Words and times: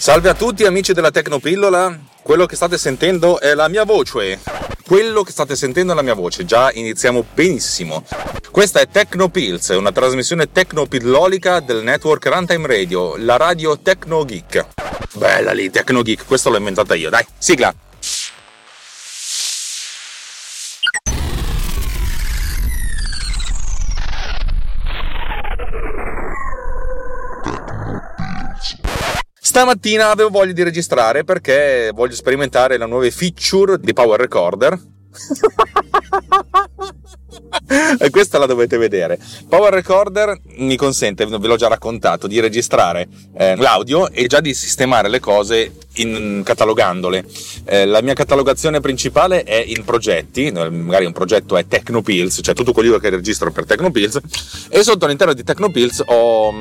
Salve 0.00 0.30
a 0.30 0.34
tutti 0.34 0.64
amici 0.64 0.94
della 0.94 1.10
Tecnopillola, 1.10 1.98
quello 2.22 2.46
che 2.46 2.56
state 2.56 2.78
sentendo 2.78 3.38
è 3.38 3.52
la 3.52 3.68
mia 3.68 3.84
voce. 3.84 4.40
Quello 4.86 5.22
che 5.22 5.30
state 5.30 5.54
sentendo 5.54 5.92
è 5.92 5.94
la 5.94 6.00
mia 6.00 6.14
voce, 6.14 6.46
già 6.46 6.72
iniziamo 6.72 7.22
benissimo. 7.34 8.06
Questa 8.50 8.80
è 8.80 8.88
Tecnopills, 8.88 9.68
una 9.68 9.92
trasmissione 9.92 10.50
tecnopillolica 10.50 11.60
del 11.60 11.82
network 11.82 12.24
Runtime 12.24 12.66
Radio, 12.66 13.18
la 13.18 13.36
radio 13.36 13.78
Tecno 13.78 14.24
Geek. 14.24 14.68
Bella 15.16 15.52
lì, 15.52 15.68
Tecno 15.68 16.00
Geek, 16.00 16.24
questo 16.24 16.48
l'ho 16.48 16.56
inventata 16.56 16.94
io, 16.94 17.10
dai, 17.10 17.26
sigla! 17.36 17.89
Stamattina 29.50 30.10
avevo 30.10 30.28
voglia 30.28 30.52
di 30.52 30.62
registrare 30.62 31.24
perché 31.24 31.90
voglio 31.92 32.14
sperimentare 32.14 32.76
la 32.76 32.86
nuova 32.86 33.10
feature 33.10 33.80
di 33.80 33.92
Power 33.92 34.20
Recorder. 34.20 34.78
questa 38.10 38.38
la 38.38 38.46
dovete 38.46 38.76
vedere. 38.76 39.18
Power 39.48 39.72
Recorder 39.72 40.40
mi 40.56 40.76
consente, 40.76 41.26
ve 41.26 41.46
l'ho 41.46 41.56
già 41.56 41.68
raccontato, 41.68 42.26
di 42.26 42.40
registrare 42.40 43.08
eh, 43.36 43.56
l'audio 43.56 44.10
e 44.10 44.26
già 44.26 44.40
di 44.40 44.54
sistemare 44.54 45.08
le 45.08 45.20
cose 45.20 45.72
in, 45.94 46.42
catalogandole. 46.44 47.24
Eh, 47.64 47.86
la 47.86 48.00
mia 48.02 48.14
catalogazione 48.14 48.80
principale 48.80 49.42
è 49.42 49.62
in 49.66 49.84
progetti, 49.84 50.50
magari 50.50 51.04
un 51.04 51.12
progetto 51.12 51.56
è 51.56 51.66
Tecnopills, 51.66 52.40
cioè 52.42 52.54
tutto 52.54 52.72
quello 52.72 52.98
che 52.98 53.10
registro 53.10 53.50
per 53.50 53.66
Tecnopills, 53.66 54.18
e 54.68 54.82
sotto 54.82 55.04
all'interno 55.04 55.34
di 55.34 55.42
Tecnopills 55.42 56.02
ho, 56.06 56.52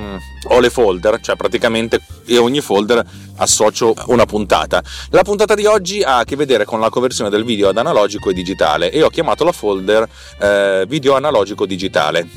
ho 0.48 0.60
le 0.60 0.70
folder, 0.70 1.20
cioè 1.22 1.36
praticamente 1.36 2.02
ogni 2.38 2.62
folder 2.62 3.06
associo 3.40 3.94
una 4.08 4.26
puntata. 4.26 4.84
La 5.10 5.24
puntata 5.24 5.56
di 5.56 5.66
oggi 5.66 6.02
ha 6.02 6.20
a 6.20 6.24
che 6.24 6.36
vedere 6.36 6.66
con 6.66 6.80
la 6.80 6.90
conversione 6.90 7.30
del 7.30 7.44
video 7.44 7.70
ad 7.70 7.78
analogico 7.78 8.30
e 8.30 8.34
digitale 8.34 8.92
e 8.92 9.02
ho 9.02 9.10
chiamato 9.10 9.44
la 9.44 9.52
folder 9.52 10.08
eh, 10.40 10.79
video 10.88 11.16
analogico 11.16 11.66
digitale. 11.66 12.28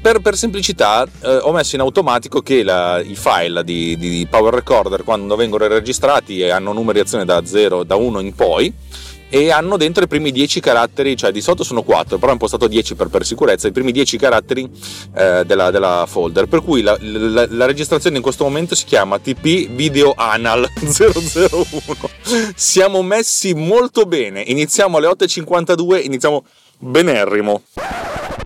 Per, 0.00 0.20
per 0.20 0.36
semplicità 0.36 1.06
eh, 1.22 1.36
ho 1.36 1.50
messo 1.52 1.74
in 1.74 1.80
automatico 1.80 2.42
che 2.42 2.62
la, 2.62 3.00
i 3.00 3.14
file 3.14 3.64
di, 3.64 3.96
di, 3.96 4.26
Power 4.28 4.52
Recorder 4.52 5.02
quando 5.02 5.34
vengono 5.34 5.66
registrati 5.66 6.42
hanno 6.44 6.72
numerazione 6.72 7.24
da 7.24 7.44
0, 7.44 7.84
da 7.84 7.94
1 7.96 8.20
in 8.20 8.34
poi 8.34 8.74
e 9.30 9.50
hanno 9.50 9.76
dentro 9.76 10.04
i 10.04 10.08
primi 10.08 10.32
10 10.32 10.60
caratteri, 10.60 11.16
cioè 11.16 11.30
di 11.30 11.40
sotto 11.40 11.62
sono 11.62 11.82
4, 11.82 12.16
però 12.16 12.30
ho 12.30 12.32
impostato 12.32 12.66
10 12.66 12.94
per, 12.94 13.08
per 13.08 13.24
sicurezza, 13.26 13.68
i 13.68 13.72
primi 13.72 13.92
10 13.92 14.16
caratteri 14.16 14.68
eh, 15.14 15.44
della, 15.44 15.70
della, 15.70 16.06
folder, 16.08 16.46
per 16.46 16.62
cui 16.62 16.80
la, 16.82 16.96
la, 17.00 17.46
la, 17.50 17.66
registrazione 17.66 18.16
in 18.16 18.22
questo 18.22 18.44
momento 18.44 18.74
si 18.74 18.84
chiama 18.86 19.18
TP 19.18 19.68
Video 19.68 20.14
Anal 20.16 20.66
001. 20.72 21.66
Siamo 22.54 23.02
messi 23.02 23.52
molto 23.54 24.04
bene, 24.04 24.40
iniziamo 24.40 24.96
alle 24.96 25.08
8.52, 25.08 26.04
iniziamo 26.04 26.44
benerrimo. 26.78 27.62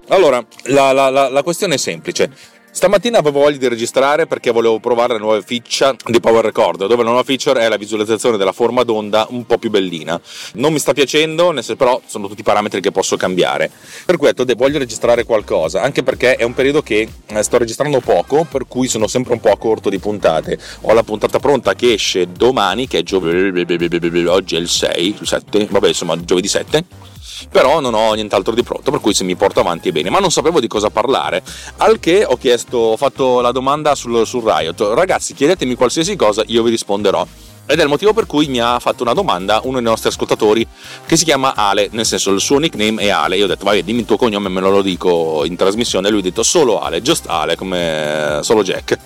Allora, 0.08 0.44
la, 0.64 0.92
la, 0.92 1.08
la, 1.08 1.28
la 1.28 1.42
questione 1.42 1.74
è 1.74 1.78
semplice. 1.78 2.30
Stamattina 2.74 3.18
avevo 3.18 3.40
voglia 3.40 3.58
di 3.58 3.68
registrare 3.68 4.26
perché 4.26 4.50
volevo 4.50 4.80
provare 4.80 5.12
la 5.12 5.18
nuova 5.18 5.42
feature 5.42 5.94
di 6.06 6.20
Power 6.20 6.42
Recorder, 6.42 6.88
dove 6.88 7.02
la 7.02 7.10
nuova 7.10 7.22
feature 7.22 7.60
è 7.60 7.68
la 7.68 7.76
visualizzazione 7.76 8.38
della 8.38 8.52
forma 8.52 8.82
d'onda 8.82 9.26
un 9.28 9.44
po' 9.44 9.58
più 9.58 9.68
bellina. 9.68 10.18
Non 10.54 10.72
mi 10.72 10.78
sta 10.78 10.94
piacendo, 10.94 11.54
però 11.76 12.00
sono 12.06 12.28
tutti 12.28 12.42
parametri 12.42 12.80
che 12.80 12.90
posso 12.90 13.18
cambiare. 13.18 13.70
Per 14.06 14.16
detto, 14.16 14.46
voglio 14.56 14.78
registrare 14.78 15.24
qualcosa, 15.24 15.82
anche 15.82 16.02
perché 16.02 16.36
è 16.36 16.44
un 16.44 16.54
periodo 16.54 16.80
che 16.80 17.06
eh, 17.26 17.42
sto 17.42 17.58
registrando 17.58 18.00
poco, 18.00 18.46
per 18.50 18.66
cui 18.66 18.88
sono 18.88 19.06
sempre 19.06 19.34
un 19.34 19.40
po' 19.40 19.50
a 19.50 19.58
corto 19.58 19.90
di 19.90 19.98
puntate. 19.98 20.58
Ho 20.82 20.94
la 20.94 21.02
puntata 21.02 21.38
pronta 21.38 21.74
che 21.74 21.92
esce 21.92 22.32
domani, 22.32 22.88
che 22.88 23.00
è 23.00 23.02
giovedì, 23.02 24.24
oggi 24.24 24.56
è 24.56 24.58
il 24.58 24.68
6, 24.68 25.16
il 25.20 25.26
7, 25.26 25.66
vabbè 25.70 25.88
insomma 25.88 26.18
giovedì 26.24 26.48
7 26.48 27.10
però 27.50 27.80
non 27.80 27.94
ho 27.94 28.12
nient'altro 28.14 28.54
di 28.54 28.62
pronto, 28.62 28.90
per 28.90 29.00
cui 29.00 29.14
se 29.14 29.24
mi 29.24 29.36
porto 29.36 29.60
avanti 29.60 29.88
è 29.88 29.92
bene, 29.92 30.10
ma 30.10 30.18
non 30.18 30.30
sapevo 30.30 30.60
di 30.60 30.68
cosa 30.68 30.90
parlare, 30.90 31.42
al 31.78 31.98
che 31.98 32.24
ho 32.24 32.36
chiesto, 32.36 32.78
ho 32.78 32.96
fatto 32.96 33.40
la 33.40 33.52
domanda 33.52 33.94
sul, 33.94 34.26
sul 34.26 34.42
Riot, 34.44 34.80
ragazzi 34.94 35.34
chiedetemi 35.34 35.74
qualsiasi 35.74 36.16
cosa, 36.16 36.42
io 36.46 36.62
vi 36.62 36.70
risponderò. 36.70 37.26
Ed 37.64 37.78
è 37.78 37.82
il 37.82 37.88
motivo 37.88 38.12
per 38.12 38.26
cui 38.26 38.48
mi 38.48 38.60
ha 38.60 38.78
fatto 38.80 39.02
una 39.02 39.12
domanda 39.12 39.60
uno 39.62 39.74
dei 39.74 39.84
nostri 39.84 40.08
ascoltatori 40.08 40.66
che 41.06 41.16
si 41.16 41.24
chiama 41.24 41.54
Ale, 41.54 41.88
nel 41.92 42.04
senso 42.04 42.32
il 42.32 42.40
suo 42.40 42.58
nickname 42.58 43.02
è 43.02 43.08
Ale. 43.08 43.36
Io 43.36 43.44
ho 43.44 43.48
detto, 43.48 43.64
vai, 43.64 43.82
dimmi 43.84 44.00
il 44.00 44.06
tuo 44.06 44.16
cognome, 44.16 44.48
me 44.48 44.60
lo 44.60 44.82
dico 44.82 45.44
in 45.44 45.56
trasmissione. 45.56 46.10
Lui 46.10 46.20
ha 46.20 46.22
detto 46.22 46.42
solo 46.42 46.80
Ale, 46.80 47.00
just 47.00 47.26
Ale, 47.28 47.56
come 47.56 48.40
solo 48.42 48.62
Jack. 48.62 48.98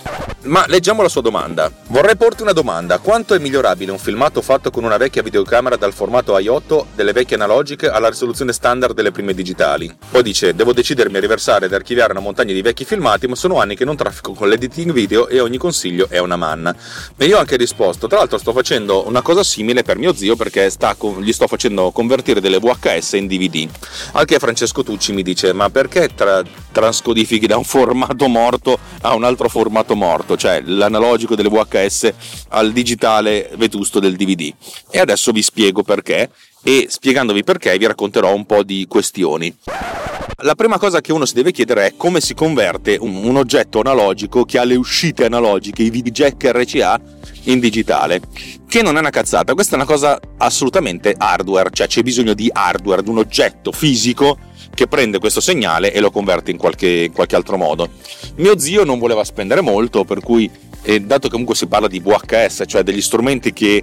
Ma 0.44 0.64
leggiamo 0.68 1.02
la 1.02 1.08
sua 1.08 1.20
domanda. 1.20 1.70
Vorrei 1.88 2.16
porti 2.16 2.42
una 2.42 2.52
domanda. 2.52 2.98
Quanto 2.98 3.34
è 3.34 3.38
migliorabile 3.38 3.90
un 3.90 3.98
filmato 3.98 4.40
fatto 4.40 4.70
con 4.70 4.84
una 4.84 4.96
vecchia 4.96 5.22
videocamera 5.22 5.76
dal 5.76 5.92
formato 5.92 6.36
i8 6.36 6.84
delle 6.94 7.12
vecchie 7.12 7.36
analogiche 7.36 7.88
alla 7.88 8.08
risoluzione 8.08 8.52
standard 8.52 8.94
delle 8.94 9.10
prime 9.10 9.34
digitali? 9.34 9.94
Poi 10.10 10.22
dice, 10.22 10.54
devo 10.54 10.72
decidermi 10.72 11.16
a 11.18 11.20
riversare 11.20 11.66
ed 11.66 11.74
archiviare 11.74 12.12
una 12.12 12.20
montagna 12.20 12.52
di 12.52 12.62
vecchi 12.62 12.84
filmati, 12.84 13.26
ma 13.26 13.34
sono 13.34 13.60
anni 13.60 13.76
che 13.76 13.84
non 13.84 13.96
traffico 13.96 14.32
con 14.32 14.48
l'editing 14.48 14.92
video 14.92 15.28
e 15.28 15.40
ogni 15.40 15.58
consiglio 15.58 16.06
è 16.08 16.18
una 16.18 16.36
manna. 16.36 16.74
E 17.16 17.26
io 17.26 17.36
ho 17.36 17.40
anche 17.40 17.56
risposto, 17.56 18.06
tra 18.06 18.18
l'altro 18.18 18.38
sto 18.46 18.52
facendo 18.52 19.08
una 19.08 19.22
cosa 19.22 19.42
simile 19.42 19.82
per 19.82 19.98
mio 19.98 20.14
zio 20.14 20.36
perché 20.36 20.70
sta, 20.70 20.96
gli 21.18 21.32
sto 21.32 21.48
facendo 21.48 21.90
convertire 21.90 22.40
delle 22.40 22.60
VHS 22.60 23.14
in 23.14 23.26
DVD. 23.26 23.68
Al 24.12 24.24
che 24.24 24.38
Francesco 24.38 24.84
Tucci 24.84 25.12
mi 25.12 25.22
dice: 25.24 25.52
Ma 25.52 25.68
perché 25.68 26.14
tra, 26.14 26.44
transcodifichi 26.70 27.48
da 27.48 27.56
un 27.56 27.64
formato 27.64 28.28
morto 28.28 28.78
a 29.00 29.14
un 29.16 29.24
altro 29.24 29.48
formato 29.48 29.96
morto? 29.96 30.36
Cioè 30.36 30.62
l'analogico 30.64 31.34
delle 31.34 31.48
VHS 31.48 32.12
al 32.50 32.70
digitale 32.70 33.50
vetusto 33.56 33.98
del 33.98 34.14
DVD. 34.14 34.52
E 34.92 35.00
adesso 35.00 35.32
vi 35.32 35.42
spiego 35.42 35.82
perché. 35.82 36.30
E 36.62 36.86
spiegandovi 36.88 37.42
perché 37.42 37.76
vi 37.78 37.86
racconterò 37.86 38.32
un 38.32 38.46
po' 38.46 38.62
di 38.62 38.86
questioni. 38.88 39.52
La 40.42 40.54
prima 40.54 40.78
cosa 40.78 41.00
che 41.00 41.12
uno 41.12 41.24
si 41.24 41.34
deve 41.34 41.52
chiedere 41.52 41.86
è 41.86 41.92
come 41.96 42.20
si 42.20 42.34
converte 42.34 42.96
un, 43.00 43.14
un 43.24 43.36
oggetto 43.36 43.80
analogico 43.80 44.44
che 44.44 44.58
ha 44.58 44.64
le 44.64 44.74
uscite 44.74 45.24
analogiche, 45.24 45.82
i 45.82 45.90
VDJack 45.90 46.50
RCA, 46.52 47.00
in 47.44 47.60
digitale. 47.60 48.20
Che 48.68 48.82
non 48.82 48.96
è 48.96 48.98
una 48.98 49.10
cazzata, 49.10 49.54
questa 49.54 49.74
è 49.74 49.76
una 49.76 49.86
cosa 49.86 50.18
assolutamente 50.38 51.14
hardware, 51.16 51.70
cioè 51.72 51.86
c'è 51.86 52.02
bisogno 52.02 52.34
di 52.34 52.50
hardware, 52.52 53.02
di 53.02 53.08
un 53.08 53.18
oggetto 53.18 53.72
fisico 53.72 54.36
che 54.74 54.88
prende 54.88 55.18
questo 55.18 55.40
segnale 55.40 55.92
e 55.92 56.00
lo 56.00 56.10
converte 56.10 56.50
in 56.50 56.58
qualche, 56.58 57.04
in 57.04 57.12
qualche 57.12 57.36
altro 57.36 57.56
modo. 57.56 57.88
Mio 58.36 58.58
zio 58.58 58.84
non 58.84 58.98
voleva 58.98 59.24
spendere 59.24 59.60
molto, 59.60 60.04
per 60.04 60.20
cui, 60.20 60.50
eh, 60.82 61.00
dato 61.00 61.22
che 61.22 61.30
comunque 61.30 61.54
si 61.54 61.66
parla 61.66 61.88
di 61.88 62.00
VHS, 62.00 62.64
cioè 62.66 62.82
degli 62.82 63.00
strumenti 63.00 63.52
che 63.52 63.82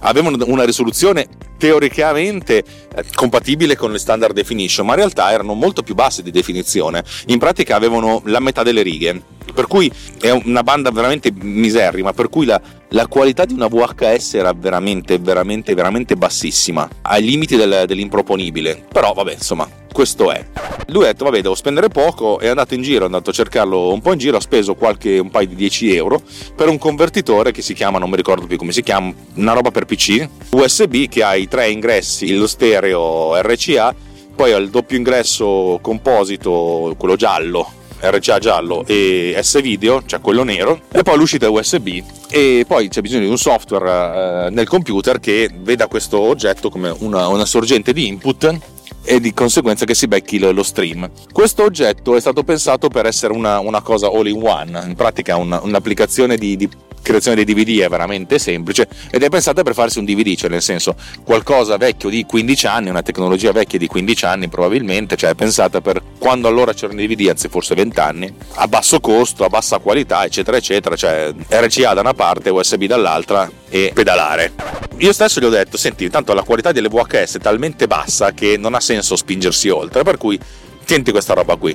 avevano 0.00 0.36
una 0.46 0.64
risoluzione 0.64 1.26
teoricamente 1.56 2.62
eh, 2.94 3.04
compatibile 3.14 3.76
con 3.76 3.92
le 3.92 3.98
standard 3.98 4.34
definition, 4.34 4.86
ma 4.86 4.92
in 4.92 4.98
realtà 4.98 5.32
erano 5.32 5.54
molto 5.54 5.82
più 5.82 5.94
basse 5.94 6.22
di 6.22 6.30
definizione. 6.30 7.02
In 7.26 7.38
pratica 7.38 7.76
avevano 7.76 8.22
la 8.26 8.40
metà 8.40 8.62
delle 8.62 8.82
righe, 8.82 9.22
per 9.54 9.66
cui 9.66 9.90
è 10.20 10.30
una 10.30 10.62
banda 10.62 10.90
veramente 10.90 11.32
miserrima, 11.32 12.12
per 12.12 12.28
cui 12.28 12.44
la, 12.44 12.60
la 12.88 13.06
qualità 13.06 13.44
di 13.44 13.54
una 13.54 13.68
VHS 13.68 14.34
era 14.34 14.52
veramente, 14.52 15.18
veramente, 15.18 15.74
veramente 15.74 16.16
bassissima, 16.16 16.88
ai 17.02 17.24
limiti 17.24 17.56
del, 17.56 17.84
dell'improponibile. 17.86 18.84
Però 18.90 19.12
vabbè, 19.12 19.32
insomma, 19.32 19.68
questo 19.94 20.32
è. 20.32 20.44
Lui 20.88 21.04
ha 21.04 21.06
detto, 21.06 21.24
vabbè, 21.24 21.40
devo 21.40 21.54
spendere 21.54 21.88
poco, 21.88 22.40
è 22.40 22.48
andato 22.48 22.74
in 22.74 22.82
giro, 22.82 23.02
è 23.02 23.06
andato 23.06 23.30
a 23.30 23.32
cercarlo 23.32 23.92
un 23.92 24.00
po' 24.00 24.12
in 24.12 24.18
giro, 24.18 24.36
ha 24.36 24.40
speso 24.40 24.74
qualche, 24.74 25.18
un 25.18 25.30
paio 25.30 25.46
di 25.46 25.54
10 25.54 25.94
euro 25.94 26.20
per 26.56 26.68
un 26.68 26.78
convertitore 26.78 27.52
che 27.52 27.62
si 27.62 27.74
chiama, 27.74 27.98
non 27.98 28.10
mi 28.10 28.16
ricordo 28.16 28.46
più 28.46 28.56
come 28.56 28.72
si 28.72 28.82
chiama, 28.82 29.14
una 29.34 29.52
roba 29.52 29.70
per 29.70 29.83
PC, 29.84 30.28
USB 30.50 31.08
che 31.08 31.22
ha 31.22 31.34
i 31.34 31.48
tre 31.48 31.70
ingressi, 31.70 32.34
lo 32.34 32.46
stereo 32.46 33.40
RCA, 33.40 33.94
poi 34.34 34.52
ha 34.52 34.56
il 34.56 34.70
doppio 34.70 34.96
ingresso 34.96 35.78
composito, 35.80 36.94
quello 36.98 37.16
giallo, 37.16 37.70
RCA 38.00 38.38
giallo 38.38 38.84
e 38.86 39.38
S-Video, 39.40 40.02
cioè 40.04 40.20
quello 40.20 40.42
nero, 40.42 40.80
e 40.92 41.02
poi 41.02 41.16
l'uscita 41.16 41.48
USB 41.48 42.02
e 42.30 42.64
poi 42.66 42.88
c'è 42.88 43.00
bisogno 43.00 43.22
di 43.22 43.28
un 43.28 43.38
software 43.38 44.46
eh, 44.46 44.50
nel 44.50 44.66
computer 44.66 45.20
che 45.20 45.48
veda 45.56 45.86
questo 45.86 46.18
oggetto 46.18 46.68
come 46.68 46.94
una, 46.98 47.28
una 47.28 47.44
sorgente 47.44 47.92
di 47.92 48.08
input 48.08 48.72
e 49.04 49.20
di 49.20 49.32
conseguenza 49.32 49.84
che 49.84 49.94
si 49.94 50.08
becchi 50.08 50.38
lo 50.38 50.62
stream. 50.62 51.08
Questo 51.30 51.62
oggetto 51.62 52.16
è 52.16 52.20
stato 52.20 52.42
pensato 52.42 52.88
per 52.88 53.06
essere 53.06 53.32
una, 53.32 53.60
una 53.60 53.82
cosa 53.82 54.08
all 54.08 54.26
in 54.26 54.42
one, 54.42 54.82
in 54.86 54.94
pratica 54.94 55.36
un, 55.36 55.58
un'applicazione 55.62 56.36
di, 56.36 56.56
di 56.56 56.68
creazione 57.04 57.44
dei 57.44 57.54
DVD 57.54 57.82
è 57.82 57.88
veramente 57.88 58.40
semplice 58.40 58.88
ed 59.10 59.22
è 59.22 59.28
pensata 59.28 59.62
per 59.62 59.74
farsi 59.74 59.98
un 59.98 60.04
DVD, 60.04 60.34
cioè 60.34 60.50
nel 60.50 60.62
senso 60.62 60.96
qualcosa 61.22 61.76
vecchio 61.76 62.08
di 62.08 62.24
15 62.24 62.66
anni, 62.66 62.88
una 62.88 63.02
tecnologia 63.02 63.52
vecchia 63.52 63.78
di 63.78 63.86
15 63.86 64.24
anni 64.24 64.48
probabilmente, 64.48 65.14
cioè 65.14 65.30
è 65.30 65.34
pensata 65.34 65.80
per 65.80 66.02
quando 66.18 66.48
allora 66.48 66.72
c'erano 66.72 67.00
i 67.02 67.06
DVD, 67.06 67.28
anzi 67.28 67.48
forse 67.48 67.74
20 67.74 68.00
anni, 68.00 68.34
a 68.54 68.66
basso 68.66 68.98
costo, 68.98 69.44
a 69.44 69.48
bassa 69.48 69.78
qualità, 69.78 70.24
eccetera, 70.24 70.56
eccetera, 70.56 70.96
cioè 70.96 71.32
RCA 71.48 71.94
da 71.94 72.00
una 72.00 72.14
parte, 72.14 72.50
USB 72.50 72.84
dall'altra 72.84 73.48
e 73.68 73.92
pedalare. 73.94 74.52
Io 74.98 75.12
stesso 75.12 75.40
gli 75.40 75.44
ho 75.44 75.50
detto, 75.50 75.76
senti, 75.76 76.04
intanto 76.04 76.32
la 76.32 76.42
qualità 76.42 76.72
delle 76.72 76.88
VHS 76.88 77.36
è 77.36 77.40
talmente 77.40 77.86
bassa 77.86 78.32
che 78.32 78.56
non 78.56 78.74
ha 78.74 78.80
senso 78.80 79.16
spingersi 79.16 79.68
oltre, 79.68 80.02
per 80.02 80.16
cui 80.16 80.38
Tienti 80.84 81.12
questa 81.12 81.32
roba 81.32 81.56
qui. 81.56 81.74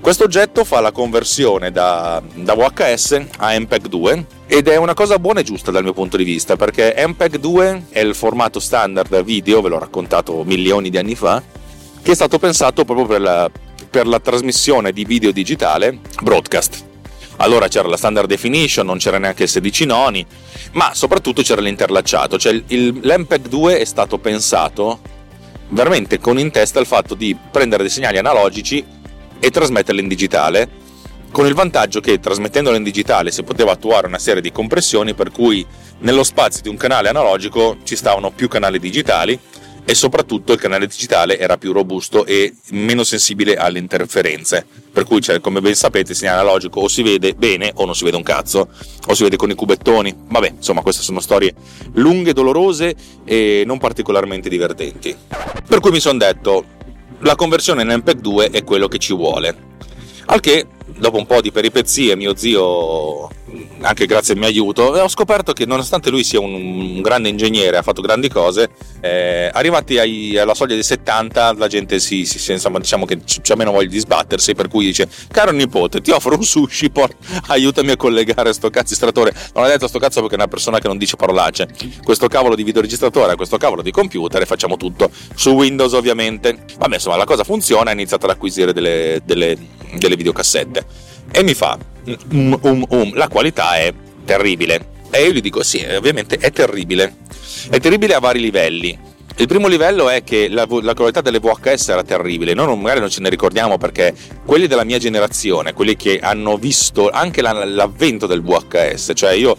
Questo 0.00 0.24
oggetto 0.24 0.64
fa 0.64 0.80
la 0.80 0.90
conversione 0.90 1.70
da, 1.70 2.22
da 2.34 2.54
VHS 2.54 3.26
a 3.38 3.58
MPEG 3.58 3.86
2 3.88 4.26
ed 4.46 4.68
è 4.68 4.76
una 4.76 4.94
cosa 4.94 5.18
buona 5.18 5.40
e 5.40 5.42
giusta 5.42 5.70
dal 5.70 5.82
mio 5.82 5.92
punto 5.92 6.16
di 6.16 6.24
vista 6.24 6.56
perché 6.56 6.94
MPEG 6.96 7.36
2 7.36 7.86
è 7.90 8.00
il 8.00 8.14
formato 8.14 8.58
standard 8.58 9.22
video, 9.22 9.60
ve 9.60 9.68
l'ho 9.68 9.78
raccontato 9.78 10.44
milioni 10.44 10.88
di 10.88 10.96
anni 10.96 11.14
fa, 11.14 11.42
che 12.02 12.12
è 12.12 12.14
stato 12.14 12.38
pensato 12.38 12.84
proprio 12.84 13.06
per 13.06 13.20
la, 13.20 13.50
per 13.90 14.06
la 14.06 14.18
trasmissione 14.18 14.92
di 14.92 15.04
video 15.04 15.30
digitale 15.30 15.98
broadcast. 16.22 16.86
Allora 17.40 17.68
c'era 17.68 17.86
la 17.86 17.96
standard 17.96 18.26
definition, 18.28 18.86
non 18.86 18.98
c'era 18.98 19.18
neanche 19.18 19.42
il 19.44 19.48
16 19.48 19.84
noni, 19.84 20.26
ma 20.72 20.92
soprattutto 20.94 21.42
c'era 21.42 21.60
l'interlacciato, 21.60 22.38
cioè 22.38 22.60
il, 22.68 22.98
l'MPEG 23.02 23.46
2 23.46 23.78
è 23.78 23.84
stato 23.84 24.18
pensato 24.18 25.16
veramente 25.68 26.18
con 26.18 26.38
in 26.38 26.50
testa 26.50 26.80
il 26.80 26.86
fatto 26.86 27.14
di 27.14 27.36
prendere 27.50 27.82
dei 27.82 27.92
segnali 27.92 28.18
analogici 28.18 28.84
e 29.38 29.50
trasmetterli 29.50 30.00
in 30.00 30.08
digitale, 30.08 30.68
con 31.30 31.46
il 31.46 31.54
vantaggio 31.54 32.00
che 32.00 32.18
trasmettendolo 32.18 32.76
in 32.76 32.82
digitale 32.82 33.30
si 33.30 33.42
poteva 33.42 33.72
attuare 33.72 34.06
una 34.06 34.18
serie 34.18 34.40
di 34.40 34.50
compressioni 34.50 35.14
per 35.14 35.30
cui 35.30 35.64
nello 35.98 36.24
spazio 36.24 36.62
di 36.62 36.68
un 36.68 36.76
canale 36.76 37.08
analogico 37.08 37.78
ci 37.84 37.96
stavano 37.96 38.30
più 38.30 38.48
canali 38.48 38.78
digitali 38.78 39.38
e 39.88 39.94
soprattutto 39.94 40.52
il 40.52 40.60
canale 40.60 40.86
digitale 40.86 41.38
era 41.38 41.56
più 41.56 41.72
robusto 41.72 42.26
e 42.26 42.52
meno 42.72 43.04
sensibile 43.04 43.56
alle 43.56 43.78
interferenze. 43.78 44.66
Per 44.92 45.04
cui, 45.04 45.22
cioè, 45.22 45.40
come 45.40 45.62
ben 45.62 45.74
sapete, 45.74 46.12
il 46.12 46.18
segnale 46.18 46.40
analogico 46.40 46.80
o 46.80 46.88
si 46.88 47.00
vede 47.00 47.32
bene 47.32 47.72
o 47.74 47.86
non 47.86 47.94
si 47.94 48.04
vede 48.04 48.18
un 48.18 48.22
cazzo, 48.22 48.68
o 49.06 49.14
si 49.14 49.22
vede 49.22 49.36
con 49.36 49.48
i 49.48 49.54
cubettoni. 49.54 50.14
Vabbè, 50.28 50.56
insomma, 50.56 50.82
queste 50.82 51.02
sono 51.02 51.20
storie 51.20 51.54
lunghe, 51.94 52.34
dolorose 52.34 52.94
e 53.24 53.62
non 53.64 53.78
particolarmente 53.78 54.50
divertenti. 54.50 55.16
Per 55.66 55.80
cui 55.80 55.90
mi 55.90 56.00
sono 56.00 56.18
detto, 56.18 56.64
la 57.20 57.34
conversione 57.34 57.80
in 57.80 57.88
MPEG 57.88 58.20
2 58.20 58.50
è 58.50 58.64
quello 58.64 58.88
che 58.88 58.98
ci 58.98 59.14
vuole. 59.14 59.56
Al 60.26 60.40
che, 60.40 60.66
dopo 60.98 61.16
un 61.16 61.26
po' 61.26 61.40
di 61.40 61.50
peripezie, 61.50 62.16
mio 62.16 62.36
zio 62.36 63.28
anche 63.80 64.06
grazie 64.06 64.34
al 64.34 64.40
mio 64.40 64.48
aiuto, 64.48 64.82
ho 64.82 65.08
scoperto 65.08 65.52
che 65.52 65.64
nonostante 65.64 66.10
lui 66.10 66.24
sia 66.24 66.40
un, 66.40 66.52
un 66.52 67.00
grande 67.00 67.28
ingegnere, 67.28 67.76
ha 67.76 67.82
fatto 67.82 68.02
grandi 68.02 68.28
cose, 68.28 68.70
eh, 69.00 69.50
arrivati 69.52 69.98
ai, 69.98 70.36
alla 70.36 70.54
soglia 70.54 70.74
dei 70.74 70.82
70 70.82 71.54
la 71.54 71.68
gente 71.68 71.98
si, 71.98 72.24
si 72.24 72.52
insomma, 72.52 72.78
diciamo 72.78 73.04
che 73.04 73.18
c'è 73.22 73.54
meno 73.54 73.70
voglia 73.70 73.88
di 73.88 73.98
sbattersi, 73.98 74.54
per 74.54 74.68
cui 74.68 74.86
dice, 74.86 75.08
caro 75.30 75.52
nipote, 75.52 76.00
ti 76.00 76.10
offro 76.10 76.34
un 76.34 76.42
sushi, 76.42 76.90
por- 76.90 77.14
aiutami 77.48 77.92
a 77.92 77.96
collegare 77.96 78.52
sto 78.52 78.70
cazzo 78.70 78.92
istratore. 78.92 79.32
Non 79.54 79.64
ha 79.64 79.68
detto 79.68 79.86
sto 79.86 79.98
cazzo 79.98 80.20
perché 80.20 80.34
è 80.34 80.38
una 80.38 80.48
persona 80.48 80.78
che 80.78 80.88
non 80.88 80.98
dice 80.98 81.16
parolacce. 81.16 81.68
Questo 82.02 82.26
cavolo 82.28 82.54
di 82.54 82.64
videoregistratore, 82.64 83.36
questo 83.36 83.56
cavolo 83.56 83.82
di 83.82 83.90
computer 83.90 84.42
e 84.42 84.46
facciamo 84.46 84.76
tutto 84.76 85.10
su 85.34 85.50
Windows 85.50 85.92
ovviamente. 85.92 86.64
Vabbè, 86.76 86.94
insomma, 86.94 87.16
la 87.16 87.24
cosa 87.24 87.44
funziona, 87.44 87.90
ha 87.90 87.92
iniziato 87.92 88.26
ad 88.26 88.32
acquisire 88.32 88.72
delle, 88.72 89.20
delle, 89.24 89.56
delle 89.94 90.16
videocassette 90.16 90.86
e 91.30 91.42
mi 91.42 91.54
fa 91.54 91.78
um, 92.30 92.58
um, 92.62 92.84
um, 92.88 93.14
la 93.14 93.28
qualità 93.28 93.76
è 93.76 93.92
terribile. 94.24 94.96
E 95.10 95.22
io 95.22 95.32
gli 95.32 95.40
dico 95.40 95.62
sì, 95.62 95.84
ovviamente 95.90 96.36
è 96.36 96.50
terribile. 96.50 97.16
È 97.70 97.80
terribile 97.80 98.14
a 98.14 98.20
vari 98.20 98.40
livelli. 98.40 98.98
Il 99.36 99.46
primo 99.46 99.68
livello 99.68 100.08
è 100.08 100.24
che 100.24 100.48
la, 100.48 100.66
la, 100.68 100.94
qualità 100.94 101.20
delle 101.20 101.38
VHS 101.38 101.90
era 101.90 102.02
terribile, 102.02 102.54
noi 102.54 102.76
magari 102.76 102.98
non 102.98 103.08
ce 103.08 103.20
ne 103.20 103.28
ricordiamo 103.28 103.78
perché 103.78 104.12
quelli 104.44 104.66
della 104.66 104.82
mia 104.82 104.98
generazione, 104.98 105.74
quelli 105.74 105.94
che 105.94 106.18
hanno 106.20 106.56
visto 106.56 107.08
anche 107.08 107.40
la, 107.40 107.64
l'avvento 107.64 108.26
del 108.26 108.42
VHS, 108.42 109.12
cioè 109.14 109.30
io 109.34 109.56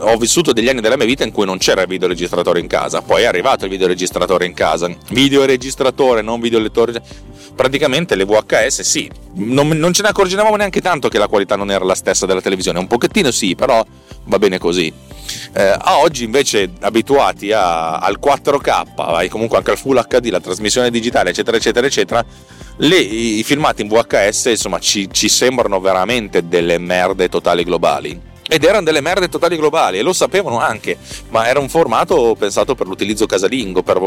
ho 0.00 0.16
vissuto 0.16 0.52
degli 0.52 0.68
anni 0.68 0.80
della 0.80 0.96
mia 0.96 1.06
vita 1.06 1.24
in 1.24 1.32
cui 1.32 1.46
non 1.46 1.58
c'era 1.58 1.82
il 1.82 1.88
videoregistratore 1.88 2.60
in 2.60 2.66
casa, 2.66 3.00
poi 3.00 3.22
è 3.22 3.26
arrivato 3.26 3.64
il 3.64 3.70
videoregistratore 3.70 4.44
in 4.44 4.52
casa, 4.52 4.94
videoregistratore, 5.10 6.20
non 6.20 6.40
videolettore, 6.40 7.02
praticamente 7.54 8.14
le 8.14 8.24
VHS 8.24 8.82
sì, 8.82 9.10
non, 9.34 9.68
non, 9.68 9.92
ce 9.92 10.02
ne 10.02 10.08
accorgevamo 10.08 10.54
neanche 10.54 10.80
tanto 10.80 11.08
che 11.08 11.18
la 11.18 11.28
qualità 11.28 11.56
non 11.56 11.70
era 11.70 11.84
la 11.84 11.94
stessa 11.94 12.26
della 12.26 12.42
televisione, 12.42 12.78
un 12.78 12.86
pochettino 12.86 13.30
sì, 13.30 13.54
però 13.54 13.84
va 14.24 14.38
bene 14.38 14.58
così. 14.58 14.92
Eh, 15.52 15.76
a 15.78 15.98
oggi 15.98 16.24
invece 16.24 16.70
abituati 16.80 17.52
a, 17.52 17.98
al 17.98 18.18
4K, 18.22 19.22
e 19.22 19.28
comunque 19.28 19.56
anche 19.56 19.70
al 19.70 19.78
Full 19.78 20.06
HD, 20.06 20.28
la 20.28 20.40
trasmissione 20.40 20.90
digitale, 20.90 21.30
eccetera, 21.30 21.56
eccetera, 21.56 21.86
eccetera, 21.86 22.24
le, 22.76 22.96
i 22.96 23.42
filmati 23.42 23.82
in 23.82 23.88
VHS 23.88 24.46
insomma 24.46 24.78
ci, 24.78 25.08
ci 25.10 25.28
sembrano 25.28 25.80
veramente 25.80 26.46
delle 26.46 26.78
merde 26.78 27.28
totali 27.28 27.64
globali 27.64 28.28
ed 28.48 28.64
erano 28.64 28.84
delle 28.84 29.00
merde 29.00 29.28
totali 29.28 29.56
globali 29.56 29.98
e 29.98 30.02
lo 30.02 30.12
sapevano 30.12 30.58
anche, 30.58 30.96
ma 31.28 31.46
era 31.46 31.60
un 31.60 31.68
formato 31.68 32.34
pensato 32.38 32.74
per 32.74 32.86
l'utilizzo 32.86 33.26
casalingo, 33.26 33.82
per 33.82 33.98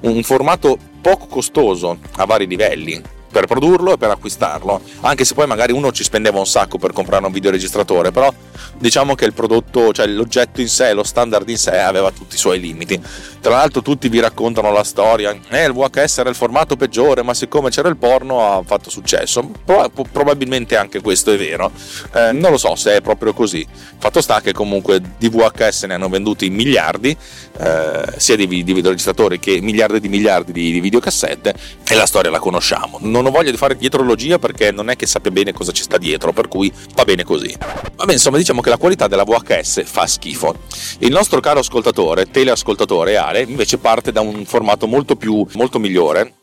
un 0.00 0.22
formato 0.22 0.78
poco 1.00 1.26
costoso 1.26 1.98
a 2.16 2.24
vari 2.24 2.46
livelli 2.46 3.20
per 3.32 3.46
produrlo 3.46 3.94
e 3.94 3.96
per 3.96 4.10
acquistarlo, 4.10 4.80
anche 5.00 5.24
se 5.24 5.34
poi 5.34 5.46
magari 5.46 5.72
uno 5.72 5.90
ci 5.90 6.04
spendeva 6.04 6.38
un 6.38 6.46
sacco 6.46 6.78
per 6.78 6.92
comprare 6.92 7.24
un 7.24 7.32
videoregistratore, 7.32 8.12
però 8.12 8.32
diciamo 8.76 9.14
che 9.14 9.24
il 9.24 9.32
prodotto, 9.32 9.92
cioè 9.92 10.06
l'oggetto 10.06 10.60
in 10.60 10.68
sé, 10.68 10.92
lo 10.92 11.02
standard 11.02 11.48
in 11.48 11.56
sé 11.56 11.78
aveva 11.78 12.10
tutti 12.10 12.34
i 12.34 12.38
suoi 12.38 12.60
limiti. 12.60 13.00
Tra 13.40 13.56
l'altro 13.56 13.82
tutti 13.82 14.08
vi 14.08 14.20
raccontano 14.20 14.70
la 14.70 14.84
storia, 14.84 15.36
eh 15.48 15.64
il 15.64 15.72
VHS 15.72 16.18
era 16.18 16.28
il 16.28 16.36
formato 16.36 16.76
peggiore, 16.76 17.22
ma 17.22 17.34
siccome 17.34 17.70
c'era 17.70 17.88
il 17.88 17.96
porno 17.96 18.58
ha 18.58 18.62
fatto 18.64 18.90
successo. 18.90 19.50
Pro- 19.64 19.90
probabilmente 20.12 20.76
anche 20.76 21.00
questo 21.00 21.32
è 21.32 21.38
vero, 21.38 21.72
eh, 22.14 22.32
non 22.32 22.50
lo 22.50 22.58
so 22.58 22.76
se 22.76 22.96
è 22.96 23.00
proprio 23.00 23.32
così. 23.32 23.66
Fatto 23.98 24.20
sta 24.20 24.40
che 24.40 24.52
comunque 24.52 25.00
di 25.16 25.28
VHS 25.28 25.84
ne 25.84 25.94
hanno 25.94 26.08
venduti 26.08 26.50
miliardi, 26.50 27.16
eh, 27.58 28.04
sia 28.16 28.36
di, 28.36 28.46
di 28.46 28.72
videoregistratori 28.72 29.38
che 29.38 29.60
miliardi 29.60 30.00
di 30.00 30.08
miliardi 30.08 30.52
di, 30.52 30.72
di 30.72 30.80
videocassette 30.80 31.54
e 31.88 31.94
la 31.94 32.06
storia 32.06 32.30
la 32.30 32.38
conosciamo. 32.38 32.98
Non 33.00 33.21
non 33.22 33.32
ho 33.32 33.36
voglia 33.36 33.52
di 33.52 33.56
fare 33.56 33.76
dietrologia 33.76 34.38
perché 34.38 34.72
non 34.72 34.90
è 34.90 34.96
che 34.96 35.06
sappia 35.06 35.30
bene 35.30 35.52
cosa 35.52 35.70
ci 35.70 35.82
sta 35.82 35.96
dietro, 35.96 36.32
per 36.32 36.48
cui 36.48 36.70
va 36.94 37.04
bene 37.04 37.22
così. 37.22 37.56
Vabbè, 37.94 38.12
insomma, 38.12 38.36
diciamo 38.36 38.60
che 38.60 38.68
la 38.68 38.76
qualità 38.76 39.06
della 39.06 39.22
VHS 39.22 39.84
fa 39.84 40.06
schifo. 40.06 40.56
Il 40.98 41.12
nostro 41.12 41.40
caro 41.40 41.60
ascoltatore, 41.60 42.30
teleascoltatore 42.30 43.16
Ale, 43.16 43.42
invece 43.42 43.78
parte 43.78 44.10
da 44.10 44.20
un 44.20 44.44
formato 44.44 44.86
molto 44.88 45.14
più 45.14 45.46
molto 45.54 45.78
migliore 45.78 46.34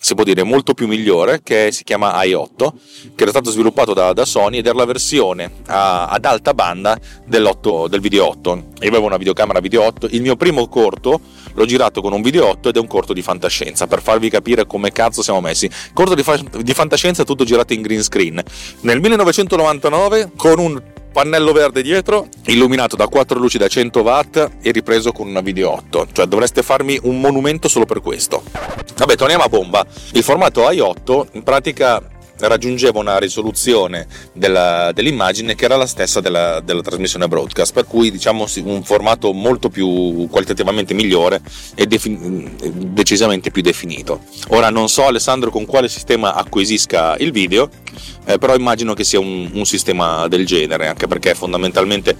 si 0.00 0.14
può 0.14 0.22
dire 0.22 0.44
molto 0.44 0.74
più 0.74 0.86
migliore 0.86 1.40
che 1.42 1.70
si 1.72 1.82
chiama 1.82 2.12
i8 2.22 2.72
che 3.16 3.22
era 3.22 3.30
stato 3.30 3.50
sviluppato 3.50 3.94
da, 3.94 4.12
da 4.12 4.24
Sony 4.24 4.58
ed 4.58 4.66
era 4.66 4.76
la 4.76 4.84
versione 4.84 5.50
a, 5.66 6.06
ad 6.06 6.24
alta 6.24 6.54
banda 6.54 6.96
del 7.24 7.50
video 8.00 8.28
8 8.28 8.50
io 8.80 8.88
avevo 8.88 9.06
una 9.06 9.16
videocamera 9.16 9.58
video 9.58 9.82
8 9.82 10.08
il 10.12 10.22
mio 10.22 10.36
primo 10.36 10.68
corto 10.68 11.20
l'ho 11.58 11.66
girato 11.66 12.00
con 12.00 12.12
un 12.12 12.22
video 12.22 12.46
8 12.46 12.68
ed 12.68 12.76
è 12.76 12.78
un 12.78 12.86
corto 12.86 13.12
di 13.12 13.20
fantascienza 13.20 13.86
per 13.86 14.00
farvi 14.00 14.30
capire 14.30 14.64
come 14.64 14.92
cazzo 14.92 15.22
siamo 15.22 15.40
messi 15.40 15.68
corto 15.92 16.14
di, 16.14 16.22
fa- 16.22 16.40
di 16.60 16.72
fantascienza 16.72 17.24
tutto 17.24 17.44
girato 17.44 17.72
in 17.72 17.82
green 17.82 18.02
screen 18.02 18.42
nel 18.80 19.00
1999 19.00 20.30
con 20.36 20.58
un 20.58 20.82
pannello 21.10 21.50
verde 21.50 21.82
dietro, 21.82 22.28
illuminato 22.44 22.94
da 22.94 23.08
quattro 23.08 23.40
luci 23.40 23.58
da 23.58 23.66
100 23.66 24.00
watt 24.02 24.50
e 24.62 24.70
ripreso 24.70 25.10
con 25.10 25.26
una 25.26 25.40
video 25.40 25.72
8. 25.72 26.08
Cioè 26.12 26.26
dovreste 26.26 26.62
farmi 26.62 26.96
un 27.02 27.18
monumento 27.18 27.66
solo 27.66 27.86
per 27.86 28.00
questo. 28.00 28.42
Vabbè, 28.96 29.16
torniamo 29.16 29.42
a 29.42 29.48
bomba. 29.48 29.84
Il 30.12 30.22
formato 30.22 30.60
i8 30.62 31.26
in 31.32 31.42
pratica 31.42 32.00
raggiungeva 32.40 32.98
una 32.98 33.18
risoluzione 33.18 34.06
della, 34.32 34.92
dell'immagine 34.92 35.54
che 35.54 35.64
era 35.64 35.76
la 35.76 35.86
stessa 35.86 36.20
della, 36.20 36.60
della, 36.60 36.82
trasmissione 36.82 37.28
broadcast, 37.28 37.72
per 37.72 37.84
cui 37.84 38.10
diciamo 38.10 38.46
un 38.64 38.82
formato 38.82 39.32
molto 39.32 39.68
più 39.68 40.26
qualitativamente 40.30 40.94
migliore 40.94 41.40
e 41.74 41.86
defin- 41.86 42.92
decisamente 42.92 43.50
più 43.50 43.62
definito. 43.62 44.20
Ora 44.48 44.70
non 44.70 44.88
so 44.88 45.06
Alessandro 45.06 45.50
con 45.50 45.66
quale 45.66 45.88
sistema 45.88 46.34
acquisisca 46.34 47.16
il 47.18 47.32
video, 47.32 47.68
eh, 48.26 48.38
però 48.38 48.54
immagino 48.54 48.94
che 48.94 49.04
sia 49.04 49.18
un, 49.18 49.50
un 49.52 49.64
sistema 49.64 50.28
del 50.28 50.46
genere, 50.46 50.88
anche 50.88 51.06
perché 51.06 51.34
fondamentalmente 51.34 52.16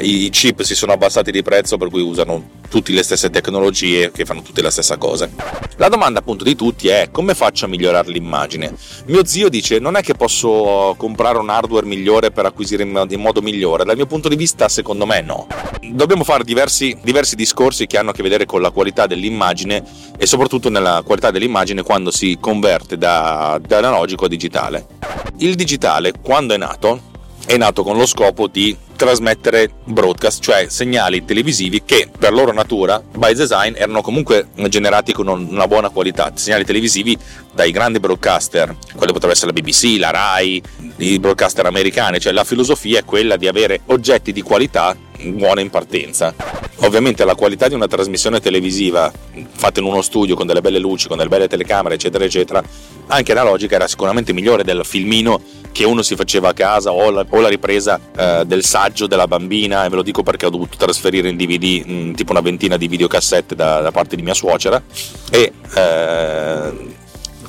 i 0.00 0.28
chip 0.30 0.62
si 0.62 0.74
sono 0.74 0.92
abbassati 0.92 1.30
di 1.30 1.42
prezzo 1.42 1.76
per 1.76 1.88
cui 1.88 2.02
usano 2.02 2.54
tutte 2.68 2.92
le 2.92 3.02
stesse 3.02 3.30
tecnologie 3.30 4.10
che 4.10 4.24
fanno 4.24 4.42
tutte 4.42 4.62
la 4.62 4.70
stessa 4.70 4.96
cosa. 4.96 5.28
La 5.76 5.88
domanda 5.88 6.18
appunto 6.18 6.44
di 6.44 6.56
tutti 6.56 6.88
è 6.88 7.08
come 7.12 7.34
faccio 7.34 7.66
a 7.66 7.68
migliorare 7.68 8.10
l'immagine? 8.10 8.74
Mio 9.06 9.24
zio 9.24 9.48
dice 9.48 9.78
non 9.78 9.96
è 9.96 10.02
che 10.02 10.14
posso 10.14 10.94
comprare 10.96 11.38
un 11.38 11.48
hardware 11.48 11.86
migliore 11.86 12.30
per 12.30 12.46
acquisire 12.46 12.82
in 12.82 13.20
modo 13.20 13.40
migliore, 13.40 13.84
dal 13.84 13.96
mio 13.96 14.06
punto 14.06 14.28
di 14.28 14.36
vista 14.36 14.68
secondo 14.68 15.06
me 15.06 15.20
no. 15.20 15.46
Dobbiamo 15.92 16.24
fare 16.24 16.42
diversi, 16.42 16.98
diversi 17.02 17.36
discorsi 17.36 17.86
che 17.86 17.96
hanno 17.96 18.10
a 18.10 18.12
che 18.12 18.22
vedere 18.22 18.44
con 18.44 18.60
la 18.60 18.70
qualità 18.70 19.06
dell'immagine 19.06 19.84
e 20.18 20.26
soprattutto 20.26 20.68
nella 20.68 21.02
qualità 21.04 21.30
dell'immagine 21.30 21.82
quando 21.82 22.10
si 22.10 22.38
converte 22.40 22.98
da, 22.98 23.60
da 23.64 23.78
analogico 23.78 24.24
a 24.24 24.28
digitale. 24.28 24.86
Il 25.38 25.54
digitale 25.54 26.12
quando 26.20 26.54
è 26.54 26.56
nato 26.56 27.14
è 27.46 27.56
nato 27.56 27.84
con 27.84 27.96
lo 27.96 28.06
scopo 28.06 28.48
di 28.48 28.76
trasmettere 28.96 29.70
broadcast, 29.84 30.42
cioè 30.42 30.66
segnali 30.68 31.24
televisivi 31.24 31.82
che 31.84 32.08
per 32.18 32.32
loro 32.32 32.52
natura, 32.52 33.00
by 33.00 33.34
design, 33.34 33.74
erano 33.76 34.02
comunque 34.02 34.48
generati 34.68 35.12
con 35.12 35.28
una 35.28 35.68
buona 35.68 35.90
qualità. 35.90 36.32
Segnali 36.34 36.64
televisivi 36.64 37.16
dai 37.54 37.70
grandi 37.70 38.00
broadcaster, 38.00 38.74
quello 38.96 39.12
potrebbe 39.12 39.34
essere 39.34 39.52
la 39.52 39.60
BBC, 39.60 39.98
la 39.98 40.10
RAI, 40.10 40.62
i 40.96 41.18
broadcaster 41.18 41.66
americani, 41.66 42.18
cioè 42.18 42.32
la 42.32 42.44
filosofia 42.44 42.98
è 42.98 43.04
quella 43.04 43.36
di 43.36 43.46
avere 43.46 43.80
oggetti 43.86 44.32
di 44.32 44.42
qualità 44.42 44.96
buona 45.24 45.60
in 45.60 45.70
partenza. 45.70 46.34
Ovviamente 46.80 47.24
la 47.24 47.34
qualità 47.34 47.68
di 47.68 47.74
una 47.74 47.86
trasmissione 47.86 48.40
televisiva 48.40 49.10
fatta 49.52 49.80
in 49.80 49.86
uno 49.86 50.02
studio 50.02 50.34
con 50.36 50.46
delle 50.46 50.60
belle 50.60 50.78
luci, 50.78 51.08
con 51.08 51.16
delle 51.16 51.28
belle 51.28 51.48
telecamere, 51.48 51.94
eccetera, 51.94 52.24
eccetera, 52.24 52.62
anche 53.08 53.32
analogica 53.32 53.76
era 53.76 53.88
sicuramente 53.88 54.32
migliore 54.32 54.64
del 54.64 54.84
filmino 54.84 55.40
che 55.72 55.84
uno 55.84 56.02
si 56.02 56.16
faceva 56.16 56.50
a 56.50 56.52
casa 56.52 56.90
o 56.90 57.10
la, 57.10 57.24
o 57.28 57.40
la 57.40 57.48
ripresa 57.48 58.00
eh, 58.16 58.44
del 58.46 58.64
saggio 58.64 59.06
della 59.06 59.26
bambina 59.26 59.84
e 59.84 59.88
ve 59.88 59.96
lo 59.96 60.02
dico 60.02 60.22
perché 60.22 60.46
ho 60.46 60.50
dovuto 60.50 60.76
trasferire 60.76 61.28
in 61.28 61.36
DVD 61.36 61.82
mh, 61.84 61.92
mm, 61.92 62.12
tipo 62.14 62.32
una 62.32 62.40
ventina 62.40 62.76
di 62.76 62.88
videocassette 62.88 63.54
da, 63.54 63.80
da 63.80 63.90
parte 63.90 64.16
di 64.16 64.22
mia 64.22 64.34
suocera 64.34 64.82
e 65.30 65.52
eh, 65.74 66.72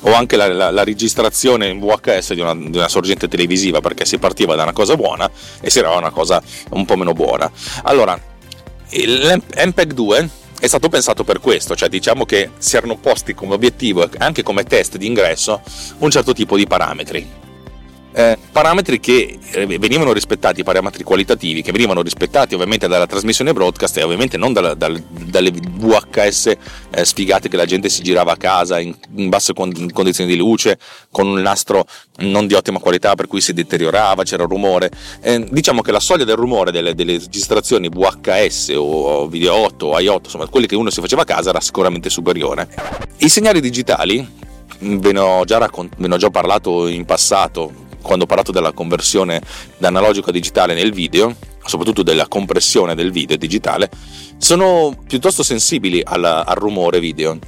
o 0.02 0.14
anche 0.14 0.36
la, 0.36 0.48
la, 0.48 0.70
la, 0.70 0.84
registrazione 0.84 1.68
in 1.68 1.80
VHS 1.80 2.34
di 2.34 2.40
una, 2.40 2.54
di 2.54 2.76
una, 2.76 2.88
sorgente 2.88 3.28
televisiva 3.28 3.80
perché 3.80 4.04
si 4.04 4.18
partiva 4.18 4.54
da 4.54 4.62
una 4.62 4.72
cosa 4.72 4.96
buona 4.96 5.30
e 5.60 5.70
si 5.70 5.78
arrivava 5.78 5.98
a 5.98 6.02
una 6.02 6.10
cosa 6.10 6.42
un 6.70 6.84
po' 6.84 6.96
meno 6.96 7.12
buona. 7.12 7.50
Allora, 7.82 8.18
l'MPEG 8.90 9.92
2 9.92 10.28
è 10.60 10.66
stato 10.66 10.88
pensato 10.88 11.24
per 11.24 11.40
questo, 11.40 11.76
cioè 11.76 11.88
diciamo 11.88 12.24
che 12.24 12.50
si 12.58 12.76
erano 12.76 12.96
posti 12.96 13.34
come 13.34 13.54
obiettivo, 13.54 14.08
anche 14.18 14.42
come 14.42 14.64
test 14.64 14.96
di 14.96 15.06
ingresso, 15.06 15.60
un 15.98 16.10
certo 16.10 16.32
tipo 16.32 16.56
di 16.56 16.66
parametri 16.66 17.46
eh, 18.12 18.38
parametri 18.50 19.00
che 19.00 19.38
eh, 19.52 19.66
venivano 19.78 20.12
rispettati, 20.12 20.62
parametri 20.62 21.04
qualitativi 21.04 21.62
che 21.62 21.72
venivano 21.72 22.02
rispettati 22.02 22.54
ovviamente 22.54 22.88
dalla 22.88 23.06
trasmissione 23.06 23.52
broadcast 23.52 23.96
e 23.98 24.02
ovviamente 24.02 24.36
non 24.36 24.52
dalla, 24.52 24.74
dal, 24.74 24.98
dalle 24.98 25.50
VHS 25.50 26.52
eh, 26.90 27.04
sfigate 27.04 27.48
che 27.48 27.56
la 27.56 27.66
gente 27.66 27.88
si 27.88 28.02
girava 28.02 28.32
a 28.32 28.36
casa 28.36 28.80
in, 28.80 28.94
in 29.16 29.28
basse 29.28 29.52
con, 29.52 29.72
condizioni 29.92 30.30
di 30.30 30.36
luce, 30.36 30.78
con 31.10 31.26
un 31.26 31.40
nastro 31.40 31.86
non 32.18 32.46
di 32.46 32.54
ottima 32.54 32.78
qualità 32.78 33.14
per 33.14 33.26
cui 33.26 33.40
si 33.40 33.52
deteriorava, 33.52 34.22
c'era 34.22 34.44
rumore. 34.44 34.90
Eh, 35.20 35.46
diciamo 35.50 35.82
che 35.82 35.92
la 35.92 36.00
soglia 36.00 36.24
del 36.24 36.36
rumore 36.36 36.72
delle, 36.72 36.94
delle 36.94 37.18
registrazioni 37.18 37.88
VHS 37.88 38.72
o 38.76 39.28
Video 39.28 39.54
8 39.54 39.86
o 39.86 39.98
i8, 39.98 40.20
insomma 40.24 40.46
quelli 40.46 40.66
che 40.66 40.76
uno 40.76 40.90
si 40.90 41.00
faceva 41.00 41.22
a 41.22 41.26
casa 41.26 41.50
era 41.50 41.60
sicuramente 41.60 42.10
superiore. 42.10 42.68
I 43.18 43.28
segnali 43.28 43.60
digitali 43.60 44.26
ve 44.80 45.12
ne 45.12 45.18
ho 45.18 45.44
già, 45.44 45.58
raccont- 45.58 45.94
ve 45.96 46.08
ne 46.08 46.14
ho 46.14 46.18
già 46.18 46.30
parlato 46.30 46.86
in 46.86 47.04
passato 47.04 47.86
quando 48.02 48.24
ho 48.24 48.26
parlato 48.26 48.52
della 48.52 48.72
conversione 48.72 49.40
da 49.76 49.88
analogico 49.88 50.30
a 50.30 50.32
digitale 50.32 50.74
nel 50.74 50.92
video, 50.92 51.34
soprattutto 51.64 52.02
della 52.02 52.26
compressione 52.26 52.94
del 52.94 53.10
video 53.10 53.36
digitale, 53.36 53.90
sono 54.38 54.96
piuttosto 55.06 55.42
sensibili 55.42 56.00
alla, 56.04 56.44
al 56.44 56.56
rumore 56.56 57.00
video. 57.00 57.38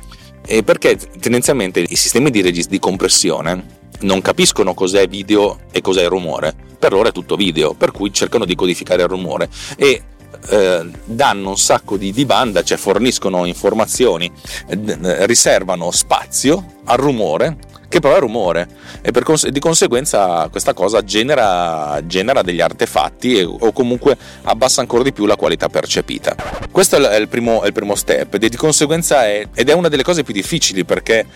E 0.46 0.62
perché 0.62 0.96
tendenzialmente 0.96 1.80
i 1.80 1.96
sistemi 1.96 2.30
di, 2.30 2.42
regist- 2.42 2.70
di 2.70 2.78
compressione 2.78 3.78
non 4.00 4.20
capiscono 4.20 4.74
cos'è 4.74 5.06
video 5.06 5.60
e 5.70 5.80
cos'è 5.80 6.06
rumore. 6.08 6.54
Per 6.78 6.92
loro 6.92 7.08
è 7.08 7.12
tutto 7.12 7.36
video, 7.36 7.74
per 7.74 7.92
cui 7.92 8.12
cercano 8.12 8.44
di 8.44 8.54
codificare 8.54 9.02
il 9.02 9.08
rumore 9.08 9.48
e 9.76 10.02
eh, 10.48 10.90
danno 11.04 11.50
un 11.50 11.58
sacco 11.58 11.96
di, 11.96 12.12
di, 12.12 12.24
banda, 12.24 12.62
cioè 12.62 12.78
forniscono 12.78 13.44
informazioni, 13.44 14.30
eh, 14.68 15.26
riservano 15.26 15.90
spazio 15.90 16.78
al 16.84 16.96
rumore 16.96 17.56
che 17.90 17.98
però 17.98 18.16
è 18.16 18.20
rumore 18.20 18.68
e 19.02 19.10
cons- 19.22 19.48
di 19.48 19.58
conseguenza 19.58 20.46
questa 20.48 20.72
cosa 20.72 21.02
genera, 21.02 22.00
genera 22.04 22.40
degli 22.40 22.60
artefatti 22.60 23.36
e, 23.36 23.44
o 23.44 23.72
comunque 23.72 24.16
abbassa 24.42 24.80
ancora 24.80 25.02
di 25.02 25.12
più 25.12 25.26
la 25.26 25.34
qualità 25.34 25.68
percepita. 25.68 26.36
Questo 26.70 26.96
è 26.96 27.16
il 27.16 27.26
primo, 27.26 27.62
è 27.62 27.66
il 27.66 27.72
primo 27.72 27.96
step 27.96 28.34
ed, 28.34 28.46
di 28.46 28.56
conseguenza 28.56 29.26
è, 29.26 29.44
ed 29.52 29.68
è 29.68 29.72
una 29.72 29.88
delle 29.88 30.04
cose 30.04 30.22
più 30.22 30.32
difficili 30.32 30.84
perché 30.84 31.26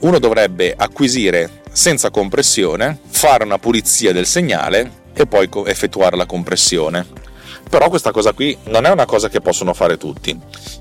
uno 0.00 0.18
dovrebbe 0.18 0.74
acquisire 0.76 1.62
senza 1.72 2.10
compressione, 2.10 2.98
fare 3.08 3.44
una 3.44 3.58
pulizia 3.58 4.12
del 4.12 4.26
segnale 4.26 5.00
e 5.14 5.26
poi 5.26 5.48
effettuare 5.64 6.16
la 6.16 6.26
compressione. 6.26 7.21
Però 7.72 7.88
questa 7.88 8.10
cosa 8.10 8.34
qui 8.34 8.54
non 8.64 8.84
è 8.84 8.90
una 8.90 9.06
cosa 9.06 9.30
che 9.30 9.40
possono 9.40 9.72
fare 9.72 9.96
tutti. 9.96 10.38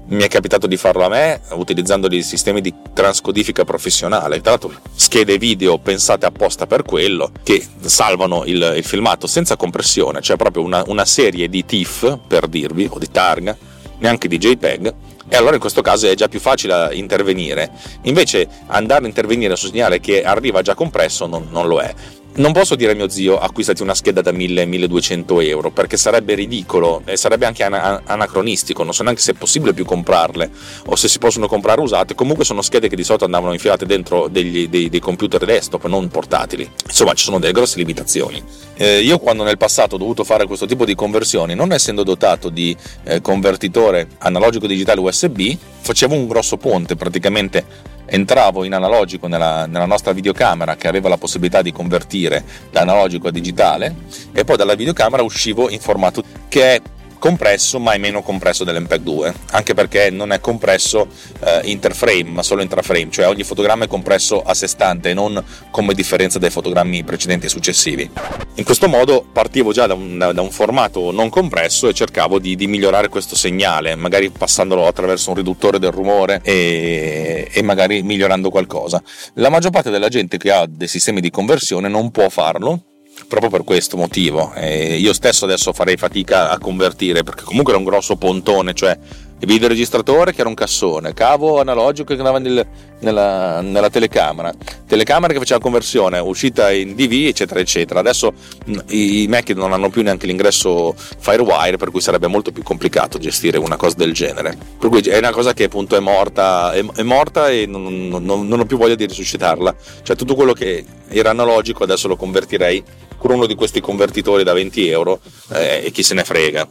Mi 0.07 0.24
è 0.24 0.27
capitato 0.27 0.67
di 0.67 0.75
farlo 0.75 1.05
a 1.05 1.07
me 1.07 1.39
utilizzando 1.51 2.10
dei 2.10 2.21
sistemi 2.21 2.60
di 2.60 2.74
transcodifica 2.91 3.63
professionale. 3.63 4.41
Tra 4.41 4.50
l'altro, 4.50 4.74
schede 4.93 5.38
video 5.38 5.77
pensate 5.77 6.25
apposta 6.25 6.67
per 6.67 6.83
quello, 6.83 7.31
che 7.43 7.65
salvano 7.79 8.43
il, 8.43 8.74
il 8.75 8.83
filmato 8.83 9.25
senza 9.25 9.55
compressione, 9.55 10.19
cioè 10.19 10.36
proprio 10.36 10.63
una, 10.63 10.83
una 10.88 11.05
serie 11.05 11.48
di 11.48 11.63
TIFF, 11.63 12.19
per 12.27 12.48
dirvi, 12.48 12.89
o 12.91 13.00
di 13.00 13.10
targa, 13.10 13.55
neanche 14.00 14.27
di 14.27 14.38
JPEG, 14.38 14.93
e 15.29 15.38
allora 15.38 15.53
in 15.53 15.62
questo 15.62 15.81
caso 15.81 16.10
è 16.10 16.13
già 16.13 16.27
più 16.27 16.41
facile 16.41 16.89
intervenire. 16.91 17.71
Invece 18.01 18.50
andare 18.67 19.05
a 19.05 19.07
intervenire 19.07 19.55
su 19.55 19.67
segnale 19.67 20.01
che 20.01 20.25
arriva 20.25 20.62
già 20.62 20.75
compresso 20.75 21.25
non, 21.25 21.48
non 21.51 21.69
lo 21.69 21.79
è 21.79 21.95
non 22.33 22.53
posso 22.53 22.75
dire 22.75 22.93
a 22.93 22.95
mio 22.95 23.09
zio 23.09 23.38
acquistati 23.38 23.81
una 23.81 23.93
scheda 23.93 24.21
da 24.21 24.31
1000-1200 24.31 25.45
euro 25.45 25.71
perché 25.71 25.97
sarebbe 25.97 26.33
ridicolo 26.33 27.01
e 27.05 27.17
sarebbe 27.17 27.45
anche 27.45 27.63
ana- 27.63 28.01
anacronistico, 28.05 28.83
non 28.83 28.93
so 28.93 29.03
neanche 29.03 29.21
se 29.21 29.31
è 29.31 29.35
possibile 29.35 29.73
più 29.73 29.83
comprarle 29.83 30.50
o 30.85 30.95
se 30.95 31.09
si 31.09 31.19
possono 31.19 31.47
comprare 31.47 31.81
usate, 31.81 32.15
comunque 32.15 32.45
sono 32.45 32.61
schede 32.61 32.88
che 32.88 32.95
di 32.95 33.03
solito 33.03 33.25
andavano 33.25 33.51
infilate 33.51 33.85
dentro 33.85 34.27
degli, 34.29 34.69
dei, 34.69 34.89
dei, 34.89 35.00
computer 35.00 35.43
desktop, 35.43 35.85
non 35.88 36.07
portatili, 36.07 36.69
insomma 36.85 37.13
ci 37.13 37.25
sono 37.25 37.39
delle 37.39 37.51
grosse 37.51 37.77
limitazioni. 37.77 38.41
Eh, 38.75 39.01
io 39.01 39.19
quando 39.19 39.43
nel 39.43 39.57
passato 39.57 39.95
ho 39.95 39.97
dovuto 39.97 40.23
fare 40.23 40.45
questo 40.45 40.65
tipo 40.65 40.85
di 40.85 40.95
conversioni, 40.95 41.53
non 41.53 41.73
essendo 41.73 42.03
dotato 42.03 42.50
di 42.50 42.75
eh, 43.03 43.19
convertitore 43.19 44.07
analogico 44.19 44.67
digitale 44.67 45.01
USB, 45.01 45.53
facevo 45.81 46.15
un 46.15 46.27
grosso 46.27 46.57
ponte 46.57 46.95
praticamente 46.95 47.89
entravo 48.13 48.65
in 48.65 48.74
analogico 48.74 49.27
nella, 49.27 49.65
nella, 49.65 49.86
nostra 49.86 50.12
videocamera 50.12 50.75
che 50.75 50.89
aveva 50.89 51.08
la 51.08 51.18
possibilità 51.18 51.62
di 51.62 51.72
convertire 51.72 52.44
da 52.70 52.82
analogico 52.82 53.30
a 53.30 53.32
digitale 53.32 53.96
e 54.34 54.44
poi 54.44 54.58
dalla 54.58 54.75
videocamera 54.75 55.24
uscivo 55.24 55.70
in 55.70 55.80
formato 55.80 56.22
che 56.50 56.75
è 56.75 56.82
compresso 57.21 57.79
ma 57.79 57.93
è 57.93 57.99
meno 57.99 58.23
compresso 58.23 58.63
dell'MPEG 58.63 59.01
2 59.01 59.33
anche 59.51 59.75
perché 59.75 60.09
non 60.09 60.31
è 60.31 60.39
compresso 60.39 61.07
eh, 61.39 61.61
interframe 61.65 62.23
ma 62.23 62.41
solo 62.41 62.63
intraframe 62.63 63.11
cioè 63.11 63.27
ogni 63.27 63.43
fotogramma 63.43 63.83
è 63.83 63.87
compresso 63.87 64.41
a 64.41 64.55
sé 64.55 64.65
stante 64.65 65.13
non 65.13 65.41
come 65.69 65.93
differenza 65.93 66.39
dai 66.39 66.49
fotogrammi 66.49 67.03
precedenti 67.03 67.45
e 67.45 67.49
successivi. 67.49 68.09
In 68.55 68.63
questo 68.63 68.87
modo 68.87 69.23
partivo 69.31 69.71
già 69.71 69.85
da 69.85 69.93
un, 69.93 70.31
da 70.33 70.41
un 70.41 70.49
formato 70.49 71.11
non 71.11 71.29
compresso 71.29 71.87
e 71.87 71.93
cercavo 71.93 72.39
di, 72.39 72.55
di, 72.55 72.67
migliorare 72.67 73.07
questo 73.07 73.35
segnale 73.35 73.95
magari 73.95 74.29
passandolo 74.29 74.87
attraverso 74.87 75.29
un 75.29 75.35
riduttore 75.35 75.77
del 75.77 75.91
rumore 75.91 76.41
e, 76.43 77.47
e 77.51 77.61
magari 77.61 78.01
migliorando 78.01 78.49
qualcosa. 78.49 79.01
La 79.35 79.49
maggior 79.49 79.71
parte 79.71 79.91
della 79.91 80.09
gente 80.09 80.37
che 80.37 80.51
ha 80.51 80.65
dei 80.67 80.87
sistemi 80.87 81.21
di 81.21 81.29
conversione 81.29 81.87
non 81.87 82.09
può 82.09 82.29
farlo 82.29 82.90
proprio 83.27 83.49
per 83.49 83.63
questo 83.63 83.97
motivo. 83.97 84.53
E 84.53 84.97
io 84.97 85.13
stesso 85.13 85.45
adesso 85.45 85.73
farei 85.73 85.97
fatica 85.97 86.49
a 86.49 86.57
convertire 86.57 87.23
perché 87.23 87.43
comunque 87.43 87.73
era 87.73 87.81
un 87.81 87.87
grosso 87.87 88.15
pontone, 88.15 88.73
cioè 88.73 88.97
il 89.41 89.47
videoregistratore 89.47 90.33
che 90.33 90.41
era 90.41 90.49
un 90.49 90.55
cassone, 90.55 91.13
cavo 91.13 91.59
analogico 91.59 92.13
che 92.13 92.19
andava 92.19 92.37
nel, 92.37 92.63
nella, 92.99 93.59
nella, 93.61 93.89
telecamera, 93.89 94.53
telecamera 94.85 95.33
che 95.33 95.39
faceva 95.39 95.59
conversione, 95.59 96.19
uscita 96.19 96.71
in 96.71 96.93
DV, 96.93 97.25
eccetera, 97.25 97.59
eccetera. 97.59 98.01
Adesso 98.01 98.33
mm, 98.69 98.77
i 98.89 99.25
Mac 99.27 99.49
non 99.49 99.73
hanno 99.73 99.89
più 99.89 100.03
neanche 100.03 100.27
l'ingresso 100.27 100.93
Firewire, 100.95 101.77
per 101.77 101.89
cui 101.89 102.01
sarebbe 102.01 102.27
molto 102.27 102.51
più 102.51 102.61
complicato 102.61 103.17
gestire 103.17 103.57
una 103.57 103.77
cosa 103.77 103.95
del 103.97 104.13
genere. 104.13 104.55
Per 104.77 104.89
cui 104.89 105.01
è 105.01 105.17
una 105.17 105.31
cosa 105.31 105.53
che 105.53 105.63
appunto 105.63 105.95
è 105.95 105.99
morta, 105.99 106.73
è, 106.73 106.85
è 106.97 107.01
morta 107.01 107.49
e 107.49 107.65
non, 107.65 108.09
non, 108.09 108.47
non 108.47 108.59
ho 108.59 108.65
più 108.65 108.77
voglia 108.77 108.95
di 108.95 109.07
risuscitarla. 109.07 109.75
Cioè 110.03 110.15
tutto 110.15 110.35
quello 110.35 110.53
che 110.53 110.85
era 111.07 111.31
analogico 111.31 111.83
adesso 111.83 112.07
lo 112.07 112.15
convertirei 112.15 112.83
con 113.21 113.31
uno 113.31 113.45
di 113.45 113.53
questi 113.53 113.79
convertitori 113.81 114.43
da 114.43 114.53
20 114.53 114.89
euro 114.89 115.19
eh, 115.51 115.83
e 115.85 115.91
chi 115.91 116.01
se 116.01 116.15
ne 116.15 116.23
frega. 116.23 116.67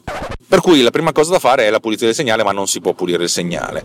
Per 0.49 0.61
cui 0.61 0.83
la 0.83 0.91
prima 0.91 1.13
cosa 1.13 1.31
da 1.31 1.39
fare 1.39 1.67
è 1.67 1.71
la 1.71 1.79
pulizia 1.79 2.07
del 2.07 2.15
segnale, 2.17 2.43
ma 2.43 2.51
non 2.51 2.67
si 2.67 2.81
può 2.81 2.93
pulire 2.93 3.23
il 3.23 3.29
segnale. 3.29 3.85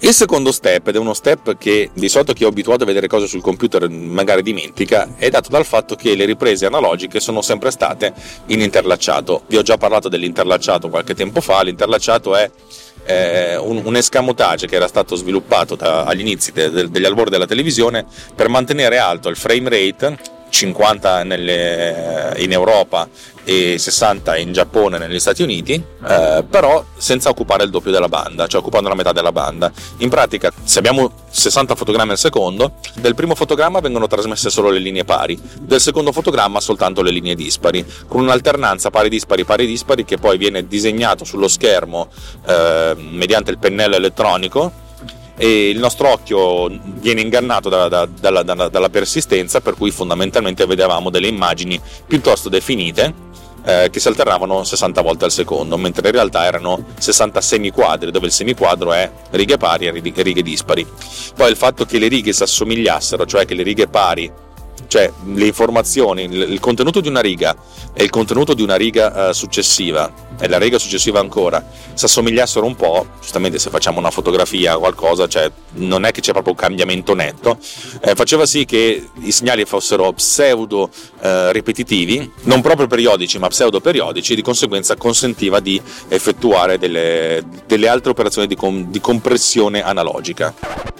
Il 0.00 0.12
secondo 0.12 0.52
step, 0.52 0.86
ed 0.86 0.94
è 0.94 0.98
uno 0.98 1.14
step 1.14 1.56
che 1.58 1.90
di 1.92 2.08
solito 2.08 2.32
chi 2.32 2.44
è 2.44 2.46
abituato 2.46 2.84
a 2.84 2.86
vedere 2.86 3.08
cose 3.08 3.26
sul 3.26 3.40
computer 3.40 3.88
magari 3.88 4.42
dimentica, 4.42 5.14
è 5.16 5.28
dato 5.30 5.48
dal 5.48 5.64
fatto 5.64 5.96
che 5.96 6.14
le 6.14 6.26
riprese 6.26 6.66
analogiche 6.66 7.18
sono 7.18 7.42
sempre 7.42 7.72
state 7.72 8.12
in 8.46 8.60
interlacciato. 8.60 9.42
Vi 9.48 9.56
ho 9.56 9.62
già 9.62 9.76
parlato 9.76 10.08
dell'interlacciato 10.08 10.88
qualche 10.88 11.14
tempo 11.14 11.40
fa, 11.40 11.62
l'interlacciato 11.62 12.36
è 12.36 12.48
eh, 13.06 13.56
un, 13.56 13.82
un, 13.84 13.96
escamotage 13.96 14.66
che 14.66 14.76
era 14.76 14.86
stato 14.86 15.16
sviluppato 15.16 15.74
da, 15.74 16.04
agli 16.04 16.20
inizi 16.20 16.52
de, 16.52 16.70
de, 16.70 16.90
degli 16.90 17.04
albori 17.04 17.30
della 17.30 17.46
televisione 17.46 18.06
per 18.34 18.48
mantenere 18.48 18.98
alto 18.98 19.28
il 19.28 19.36
frame 19.36 19.68
rate 19.68 20.33
50 20.54 21.24
nelle, 21.24 22.34
in 22.38 22.52
Europa 22.52 23.08
e 23.42 23.76
60 23.76 24.36
in 24.36 24.52
Giappone 24.52 24.96
e 24.96 24.98
negli 25.00 25.18
Stati 25.18 25.42
Uniti, 25.42 25.74
eh, 25.74 26.44
però 26.48 26.84
senza 26.96 27.28
occupare 27.28 27.64
il 27.64 27.70
doppio 27.70 27.90
della 27.90 28.08
banda, 28.08 28.46
cioè 28.46 28.60
occupando 28.60 28.88
la 28.88 28.94
metà 28.94 29.10
della 29.10 29.32
banda. 29.32 29.70
In 29.98 30.08
pratica, 30.08 30.52
se 30.62 30.78
abbiamo 30.78 31.10
60 31.28 31.74
fotogrammi 31.74 32.12
al 32.12 32.18
secondo, 32.18 32.76
del 32.94 33.16
primo 33.16 33.34
fotogramma 33.34 33.80
vengono 33.80 34.06
trasmesse 34.06 34.48
solo 34.48 34.70
le 34.70 34.78
linee 34.78 35.04
pari, 35.04 35.38
del 35.60 35.80
secondo 35.80 36.12
fotogramma 36.12 36.60
soltanto 36.60 37.02
le 37.02 37.10
linee 37.10 37.34
dispari, 37.34 37.84
con 38.06 38.22
un'alternanza 38.22 38.90
pari 38.90 39.08
dispari 39.08 39.44
pari 39.44 39.66
dispari 39.66 40.04
che 40.04 40.18
poi 40.18 40.38
viene 40.38 40.68
disegnato 40.68 41.24
sullo 41.24 41.48
schermo 41.48 42.08
eh, 42.46 42.94
mediante 42.96 43.50
il 43.50 43.58
pennello 43.58 43.96
elettronico 43.96 44.82
e 45.36 45.68
il 45.68 45.78
nostro 45.78 46.08
occhio 46.08 46.68
viene 46.82 47.20
ingannato 47.20 47.68
da, 47.68 47.88
da, 47.88 48.06
dalla, 48.06 48.42
dalla, 48.42 48.68
dalla 48.68 48.88
persistenza 48.88 49.60
per 49.60 49.74
cui 49.74 49.90
fondamentalmente 49.90 50.66
vedevamo 50.66 51.10
delle 51.10 51.26
immagini 51.26 51.80
piuttosto 52.06 52.48
definite 52.48 53.32
eh, 53.64 53.88
che 53.90 53.98
si 53.98 54.08
alternavano 54.08 54.62
60 54.62 55.00
volte 55.00 55.24
al 55.24 55.32
secondo, 55.32 55.76
mentre 55.76 56.06
in 56.06 56.12
realtà 56.12 56.44
erano 56.44 56.84
60 56.98 57.40
semiquadri, 57.40 58.10
dove 58.10 58.26
il 58.26 58.32
semiquadro 58.32 58.92
è 58.92 59.10
righe 59.30 59.56
pari 59.56 59.86
e 59.86 59.90
righe 59.90 60.42
dispari. 60.42 60.86
Poi 61.34 61.50
il 61.50 61.56
fatto 61.56 61.84
che 61.86 61.98
le 61.98 62.08
righe 62.08 62.32
si 62.32 62.42
assomigliassero, 62.42 63.24
cioè 63.24 63.46
che 63.46 63.54
le 63.54 63.62
righe 63.62 63.88
pari 63.88 64.30
cioè 64.86 65.10
le 65.26 65.46
informazioni, 65.46 66.22
il 66.24 66.60
contenuto 66.60 67.00
di 67.00 67.08
una 67.08 67.20
riga 67.20 67.56
e 67.92 68.04
il 68.04 68.10
contenuto 68.10 68.54
di 68.54 68.62
una 68.62 68.76
riga 68.76 69.28
eh, 69.28 69.34
successiva 69.34 70.12
e 70.38 70.48
la 70.48 70.58
riga 70.58 70.78
successiva 70.78 71.20
ancora 71.20 71.64
si 71.94 72.04
assomigliassero 72.04 72.66
un 72.66 72.74
po', 72.74 73.06
giustamente 73.20 73.58
se 73.58 73.70
facciamo 73.70 73.98
una 73.98 74.10
fotografia 74.10 74.76
o 74.76 74.80
qualcosa, 74.80 75.28
cioè 75.28 75.50
non 75.74 76.04
è 76.04 76.12
che 76.12 76.20
c'è 76.20 76.32
proprio 76.32 76.52
un 76.52 76.58
cambiamento 76.58 77.14
netto, 77.14 77.58
eh, 78.00 78.14
faceva 78.14 78.46
sì 78.46 78.64
che 78.64 79.10
i 79.20 79.32
segnali 79.32 79.64
fossero 79.64 80.12
pseudo 80.12 80.90
eh, 81.20 81.52
ripetitivi, 81.52 82.30
non 82.42 82.60
proprio 82.60 82.86
periodici 82.86 83.38
ma 83.38 83.48
pseudo 83.48 83.80
periodici, 83.80 84.34
di 84.34 84.42
conseguenza 84.42 84.96
consentiva 84.96 85.60
di 85.60 85.80
effettuare 86.08 86.78
delle, 86.78 87.42
delle 87.66 87.88
altre 87.88 88.10
operazioni 88.10 88.46
di, 88.46 88.56
com- 88.56 88.90
di 88.90 89.00
compressione 89.00 89.82
analogica. 89.82 90.52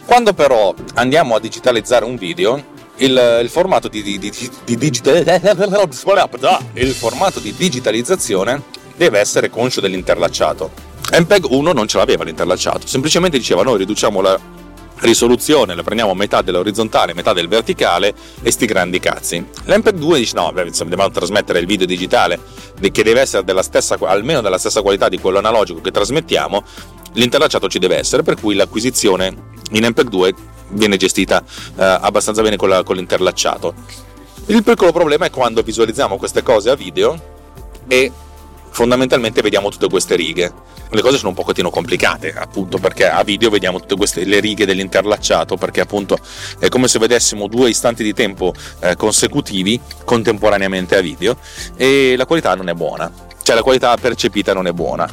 Quando 0.04 0.32
però 0.32 0.74
andiamo 0.94 1.34
a 1.34 1.40
digitalizzare 1.40 2.04
un 2.04 2.16
video, 2.16 2.72
il, 2.96 3.40
il, 3.42 3.48
formato 3.48 3.88
di, 3.88 4.02
di, 4.02 4.18
di, 4.18 4.50
di 4.64 4.76
digital... 4.76 5.16
il 6.74 6.92
formato 6.92 7.40
di 7.40 7.54
digitalizzazione 7.54 8.62
deve 8.96 9.18
essere 9.18 9.50
conscio 9.50 9.80
dell'interlacciato. 9.80 10.70
MPEG 11.12 11.46
1 11.50 11.72
non 11.72 11.86
ce 11.86 11.98
l'aveva 11.98 12.24
l'interlacciato, 12.24 12.86
semplicemente 12.86 13.36
diceva 13.36 13.62
noi 13.62 13.78
riduciamo 13.78 14.20
la 14.20 14.38
risoluzione, 15.00 15.74
la 15.74 15.82
prendiamo 15.82 16.14
metà 16.14 16.40
dell'orizzontale, 16.40 17.14
metà 17.14 17.32
del 17.32 17.48
verticale 17.48 18.14
e 18.42 18.50
sti 18.50 18.66
grandi 18.66 19.00
cazzi. 19.00 19.44
L'MPEG 19.64 19.96
2 19.96 20.18
dice 20.18 20.34
no, 20.34 20.50
beh, 20.52 20.70
dobbiamo 20.70 21.10
trasmettere 21.10 21.58
il 21.58 21.66
video 21.66 21.86
digitale 21.86 22.38
che 22.80 23.02
deve 23.02 23.20
essere 23.20 23.44
della 23.44 23.62
stessa, 23.62 23.96
almeno 24.00 24.40
della 24.40 24.58
stessa 24.58 24.82
qualità 24.82 25.08
di 25.08 25.18
quello 25.18 25.38
analogico 25.38 25.80
che 25.80 25.90
trasmettiamo, 25.90 26.62
l'interlacciato 27.14 27.68
ci 27.68 27.78
deve 27.78 27.98
essere, 27.98 28.22
per 28.22 28.36
cui 28.40 28.54
l'acquisizione 28.54 29.52
in 29.72 29.86
MPEG 29.86 30.08
2 30.08 30.34
viene 30.74 30.96
gestita 30.96 31.42
eh, 31.76 31.82
abbastanza 31.82 32.42
bene 32.42 32.56
con, 32.56 32.68
la, 32.68 32.82
con 32.82 32.96
l'interlacciato. 32.96 33.74
Il 34.46 34.62
piccolo 34.62 34.92
problema 34.92 35.26
è 35.26 35.30
quando 35.30 35.62
visualizziamo 35.62 36.16
queste 36.18 36.42
cose 36.42 36.70
a 36.70 36.74
video 36.74 37.32
e 37.88 38.12
fondamentalmente 38.70 39.40
vediamo 39.40 39.70
tutte 39.70 39.88
queste 39.88 40.16
righe. 40.16 40.52
Le 40.90 41.00
cose 41.00 41.16
sono 41.16 41.30
un 41.30 41.34
pochettino 41.34 41.70
complicate, 41.70 42.32
appunto, 42.36 42.78
perché 42.78 43.08
a 43.08 43.24
video 43.24 43.48
vediamo 43.50 43.80
tutte 43.80 43.96
queste 43.96 44.24
le 44.24 44.38
righe 44.38 44.66
dell'interlacciato, 44.66 45.56
perché 45.56 45.80
appunto 45.80 46.18
è 46.58 46.68
come 46.68 46.88
se 46.88 46.98
vedessimo 46.98 47.48
due 47.48 47.70
istanti 47.70 48.04
di 48.04 48.12
tempo 48.12 48.52
eh, 48.80 48.94
consecutivi 48.94 49.80
contemporaneamente 50.04 50.96
a 50.96 51.00
video 51.00 51.36
e 51.76 52.14
la 52.16 52.26
qualità 52.26 52.54
non 52.54 52.68
è 52.68 52.74
buona 52.74 53.10
cioè 53.44 53.54
la 53.54 53.62
qualità 53.62 53.94
percepita 53.98 54.54
non 54.54 54.66
è 54.66 54.72
buona. 54.72 55.06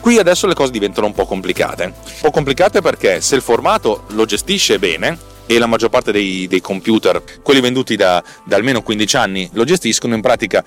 Qui 0.00 0.18
adesso 0.18 0.46
le 0.46 0.54
cose 0.54 0.70
diventano 0.70 1.08
un 1.08 1.14
po' 1.14 1.26
complicate. 1.26 1.84
Un 1.84 2.20
po' 2.20 2.30
complicate 2.30 2.80
perché 2.80 3.20
se 3.20 3.34
il 3.34 3.42
formato 3.42 4.04
lo 4.10 4.24
gestisce 4.24 4.78
bene, 4.78 5.30
e 5.46 5.58
la 5.58 5.66
maggior 5.66 5.90
parte 5.90 6.12
dei, 6.12 6.46
dei 6.46 6.60
computer, 6.60 7.22
quelli 7.42 7.60
venduti 7.60 7.96
da, 7.96 8.22
da 8.44 8.54
almeno 8.54 8.82
15 8.82 9.16
anni, 9.16 9.50
lo 9.52 9.64
gestiscono, 9.64 10.14
in 10.14 10.20
pratica 10.20 10.64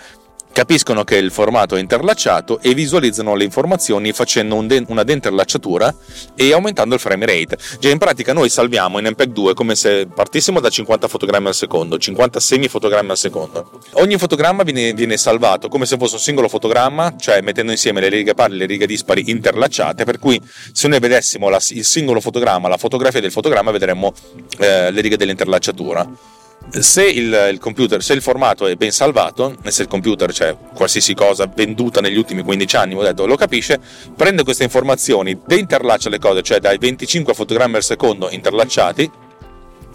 capiscono 0.55 1.03
che 1.03 1.17
il 1.17 1.31
formato 1.31 1.75
è 1.75 1.81
interlacciato 1.81 2.62
e 2.62 2.74
visualizzano 2.74 3.35
le 3.35 3.43
informazioni 3.43 4.13
facendo 4.13 4.55
un 4.55 4.67
de- 4.67 4.85
una 4.88 5.03
deinterlacciatura 5.03 5.93
e 6.33 6.53
aumentando 6.53 6.95
il 6.95 7.01
frame 7.01 7.25
rate. 7.25 7.57
Già 7.77 7.89
in 7.89 7.97
pratica 7.97 8.31
noi 8.31 8.47
salviamo 8.47 8.97
in 8.97 9.07
MPEG 9.07 9.33
2 9.33 9.53
come 9.53 9.75
se 9.75 10.07
partissimo 10.07 10.62
da 10.62 10.69
50 10.69 11.09
fotogrammi 11.09 11.47
al 11.47 11.55
secondo, 11.55 11.97
50 11.97 12.39
semi 12.39 12.69
fotogrammi 12.69 13.09
al 13.09 13.17
secondo. 13.17 13.81
Ogni 13.95 14.17
fotogramma 14.17 14.63
viene, 14.63 14.93
viene 14.93 15.17
salvato 15.17 15.67
come 15.67 15.85
se 15.85 15.97
fosse 15.97 16.15
un 16.15 16.21
singolo 16.21 16.47
fotogramma, 16.47 17.15
cioè 17.17 17.41
mettendo 17.41 17.74
insieme 17.74 18.00
le 18.00 18.07
righe 18.07 18.33
pari 18.33 18.53
e 18.53 18.55
le 18.55 18.65
righe 18.65 18.88
dispari 18.88 19.29
interlacciate, 19.29 20.05
per 20.05 20.19
cui 20.19 20.41
se 20.71 20.88
noi 20.88 21.00
vedessimo 21.00 21.50
la, 21.50 21.59
il 21.71 21.83
singolo 21.83 22.21
fotogramma, 22.21 22.69
la 22.69 22.77
fotografia 22.77 23.19
del 23.19 23.33
fotogramma, 23.33 23.71
vedremmo 23.71 24.13
eh, 24.59 24.89
le 24.89 25.01
righe 25.01 25.17
dell'interlacciatura 25.17 26.35
se 26.69 27.05
il, 27.05 27.50
il, 27.51 27.60
computer, 27.60 28.03
se 28.03 28.13
il 28.13 28.22
formato 28.22 28.67
è 28.67 28.75
ben 28.75 28.91
salvato, 28.91 29.55
e 29.63 29.72
se 29.72 29.84
il 29.84 29.88
computer, 29.88 30.31
cioè 30.34 30.55
qualsiasi 30.74 31.13
cosa 31.13 31.50
venduta 31.53 32.01
negli 32.01 32.17
ultimi 32.17 32.41
15 32.41 32.75
anni, 32.75 32.95
detto, 32.95 33.25
lo 33.25 33.36
capisce, 33.36 33.79
prende 34.15 34.43
queste 34.43 34.63
informazioni, 34.63 35.39
deinterlaccia 35.45 36.10
le 36.10 36.19
cose, 36.19 36.41
cioè 36.41 36.60
dai 36.60 36.77
25 36.77 37.34
fotogrammi 37.34 37.75
al 37.75 37.84
secondo 37.84 38.30
interlacciati, 38.30 39.10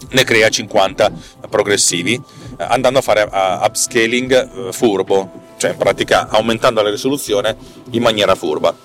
ne 0.09 0.23
crea 0.23 0.49
50 0.49 1.11
progressivi, 1.49 2.19
andando 2.57 2.99
a 2.99 3.01
fare 3.01 3.27
upscaling 3.31 4.31
eh, 4.67 4.73
furbo, 4.73 5.49
cioè 5.61 5.71
in 5.71 5.77
pratica 5.77 6.27
aumentando 6.29 6.81
la 6.81 6.89
risoluzione 6.89 7.55
in 7.91 8.01
maniera 8.01 8.33
furba. 8.33 8.75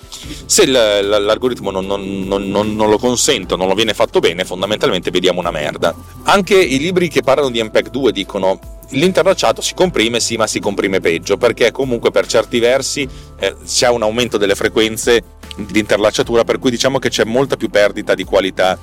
Se 0.45 0.67
l'algoritmo 0.67 1.71
non, 1.71 1.87
non, 1.87 2.27
non, 2.27 2.75
non, 2.75 2.89
lo 2.89 2.99
consente, 2.99 3.55
non 3.55 3.67
lo 3.67 3.73
viene 3.73 3.95
fatto 3.95 4.19
bene, 4.19 4.45
fondamentalmente 4.45 5.09
vediamo 5.09 5.39
una 5.39 5.49
merda. 5.49 5.95
Anche 6.25 6.55
i 6.55 6.77
libri 6.77 7.09
che 7.09 7.23
parlano 7.23 7.49
di 7.49 7.63
MPEG 7.63 7.89
2 7.89 8.11
dicono 8.11 8.59
l'interlacciato 8.89 9.59
si 9.59 9.73
comprime, 9.73 10.19
sì, 10.19 10.37
ma 10.37 10.45
si 10.45 10.59
comprime 10.59 10.99
peggio, 10.99 11.35
perché 11.37 11.71
comunque 11.71 12.11
per 12.11 12.27
certi 12.27 12.59
versi 12.59 13.09
eh, 13.39 13.55
c'è 13.65 13.89
un 13.89 14.03
aumento 14.03 14.37
delle 14.37 14.53
frequenze 14.53 15.23
di 15.55 15.79
interlacciatura, 15.79 16.43
per 16.43 16.59
cui 16.59 16.69
diciamo 16.69 16.99
che 16.99 17.09
c'è 17.09 17.23
molta 17.23 17.57
più 17.57 17.71
perdita 17.71 18.13
di 18.13 18.23
qualità 18.23 18.77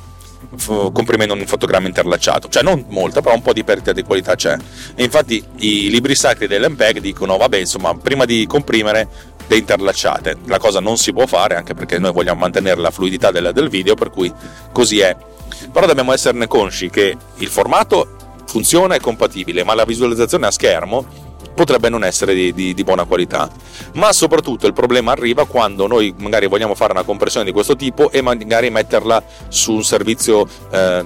comprimendo 0.92 1.34
un 1.34 1.46
fotogramma 1.46 1.86
interlacciato, 1.86 2.48
cioè 2.48 2.62
non 2.62 2.84
molta, 2.88 3.20
però 3.20 3.34
un 3.34 3.42
po' 3.42 3.52
di 3.52 3.64
perdita 3.64 3.92
di 3.92 4.02
qualità 4.02 4.34
c'è. 4.34 4.56
E 4.94 5.02
infatti 5.04 5.42
i 5.58 5.90
libri 5.90 6.14
sacri 6.14 6.46
dell'MPEG 6.46 7.00
dicono: 7.00 7.36
vabbè, 7.36 7.58
insomma, 7.58 7.94
prima 7.96 8.24
di 8.24 8.46
comprimere 8.46 9.08
le 9.46 9.56
interlacciate, 9.56 10.38
la 10.46 10.58
cosa 10.58 10.80
non 10.80 10.96
si 10.96 11.12
può 11.12 11.26
fare 11.26 11.56
anche 11.56 11.74
perché 11.74 11.98
noi 11.98 12.12
vogliamo 12.12 12.40
mantenere 12.40 12.80
la 12.80 12.90
fluidità 12.90 13.30
del, 13.30 13.50
del 13.52 13.68
video, 13.68 13.94
per 13.94 14.10
cui 14.10 14.32
così 14.72 15.00
è. 15.00 15.16
Però 15.70 15.86
dobbiamo 15.86 16.12
esserne 16.12 16.46
consci 16.46 16.90
che 16.90 17.16
il 17.36 17.48
formato 17.48 18.16
funziona, 18.46 18.94
è 18.94 19.00
compatibile, 19.00 19.64
ma 19.64 19.74
la 19.74 19.84
visualizzazione 19.84 20.46
a 20.46 20.50
schermo 20.50 21.23
potrebbe 21.54 21.88
non 21.88 22.04
essere 22.04 22.34
di, 22.34 22.52
di, 22.52 22.74
di, 22.74 22.84
buona 22.84 23.04
qualità. 23.04 23.50
Ma 23.94 24.12
soprattutto 24.12 24.66
il 24.66 24.72
problema 24.72 25.12
arriva 25.12 25.46
quando 25.46 25.86
noi 25.86 26.14
magari 26.18 26.46
vogliamo 26.46 26.74
fare 26.74 26.92
una 26.92 27.02
compressione 27.02 27.44
di 27.44 27.52
questo 27.52 27.76
tipo 27.76 28.10
e 28.10 28.20
magari 28.22 28.70
metterla 28.70 29.22
su 29.48 29.72
un 29.72 29.84
servizio 29.84 30.46
eh, 30.70 31.04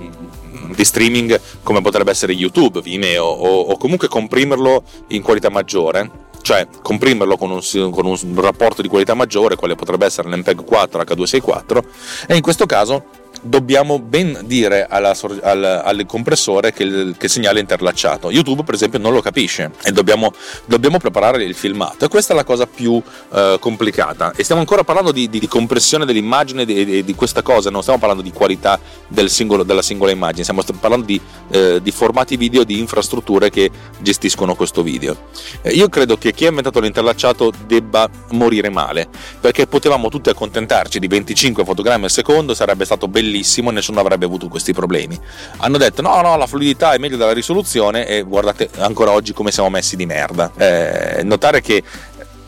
di 0.75 0.85
streaming 0.85 1.41
come 1.63 1.81
potrebbe 1.81 2.11
essere 2.11 2.33
YouTube, 2.33 2.81
Vimeo 2.81 3.25
o, 3.25 3.61
o 3.61 3.77
comunque 3.77 4.09
comprimerlo 4.09 4.83
in 5.09 5.23
qualità 5.23 5.51
maggiore 5.51 6.27
cioè 6.41 6.67
comprimerlo 6.83 7.37
con 7.37 7.51
un, 7.51 7.91
con 7.91 8.07
un, 8.07 8.41
rapporto 8.41 8.81
di 8.81 8.89
qualità 8.89 9.13
maggiore, 9.13 9.57
quale 9.57 9.75
potrebbe 9.75 10.07
essere 10.07 10.31
l'MPEG 10.31 10.65
4 10.65 11.03
H264, 11.03 11.83
e 12.27 12.37
in 12.37 12.41
questo 12.41 12.65
caso 12.65 13.05
dobbiamo 13.43 13.99
ben 13.99 14.41
dire 14.45 14.87
alla, 14.89 15.15
al, 15.43 15.83
al, 15.85 16.07
compressore 16.07 16.73
che 16.73 16.83
il, 16.83 17.15
che 17.17 17.27
il, 17.27 17.31
segnale 17.31 17.59
è 17.59 17.61
interlacciato. 17.61 18.31
YouTube, 18.31 18.65
per 18.65 18.75
esempio, 18.75 18.99
non 18.99 19.13
lo 19.13 19.21
capisce 19.21 19.71
e 19.85 19.93
dobbiamo, 19.93 20.33
dobbiamo 20.65 20.99
preparare 20.99 21.45
il 21.45 21.55
filmato. 21.55 22.05
E 22.05 22.09
questa 22.09 22.33
è 22.33 22.37
la 22.37 22.45
cosa 22.45 22.67
più 22.67 23.01
eh, 23.33 23.57
complicata. 23.61 24.33
E 24.37 24.43
stiamo 24.43 24.61
ancora 24.61 24.85
parlando 24.85 25.13
di, 25.13 25.29
di, 25.29 25.39
di 25.39 25.49
compressione 25.49 26.05
dell'immagine 26.05 26.63
e 26.63 26.67
di, 26.67 27.05
di, 27.05 27.15
questa 27.15 27.43
cosa, 27.43 27.71
non 27.71 27.83
stiamo 27.83 27.99
parlando 27.99 28.23
di 28.23 28.33
qualità 28.33 28.79
del 29.07 29.31
singolo, 29.31 29.63
della 29.63 29.83
singola 29.83 30.11
immagine, 30.11 30.43
stiamo 30.43 30.63
parlando 30.79 31.07
di, 31.07 31.21
eh, 31.51 31.81
formati 31.91 32.37
video, 32.37 32.65
di 32.65 32.79
infrastrutture 32.79 33.51
che 33.51 33.71
gestiscono 33.99 34.55
questo 34.55 34.83
video. 34.83 35.17
Eh, 35.63 35.71
io 35.71 35.89
credo 35.89 36.17
che 36.17 36.33
chi 36.33 36.47
ha 36.47 36.49
inventato 36.49 36.81
l'interlacciato 36.81 37.53
debba 37.67 38.09
morire 38.31 38.71
male, 38.71 39.09
perché 39.41 39.67
potevamo 39.67 40.09
tutti 40.09 40.29
accontentarci 40.29 40.99
di 40.99 41.07
25 41.07 41.65
fotogrammi 41.65 42.05
al 42.05 42.11
secondo, 42.11 42.55
sarebbe 42.55 42.85
stato 42.85 43.09
bellissimo 43.09 43.28
bellissimo 43.29 43.69
e 43.71 43.75
nessuno 43.75 44.01
avrebbe 44.01 44.25
avuto 44.25 44.49
questi 44.49 44.73
problemi. 44.73 45.19
Hanno 45.59 45.77
detto 45.77 46.01
no, 46.03 46.21
no, 46.23 46.37
la 46.37 46.47
fluidità 46.47 46.93
è 46.93 46.99
meglio 46.99 47.17
della 47.17 47.33
risoluzione 47.33 48.07
e 48.07 48.23
guardate 48.23 48.71
ancora 48.79 49.13
oggi 49.13 49.33
come 49.35 49.53
siamo 49.53 49.69
messi 49.69 49.95
di 49.95 50.07
merda. 50.07 50.51
Eh, 50.57 51.23
notare 51.23 51.61
che 51.61 51.83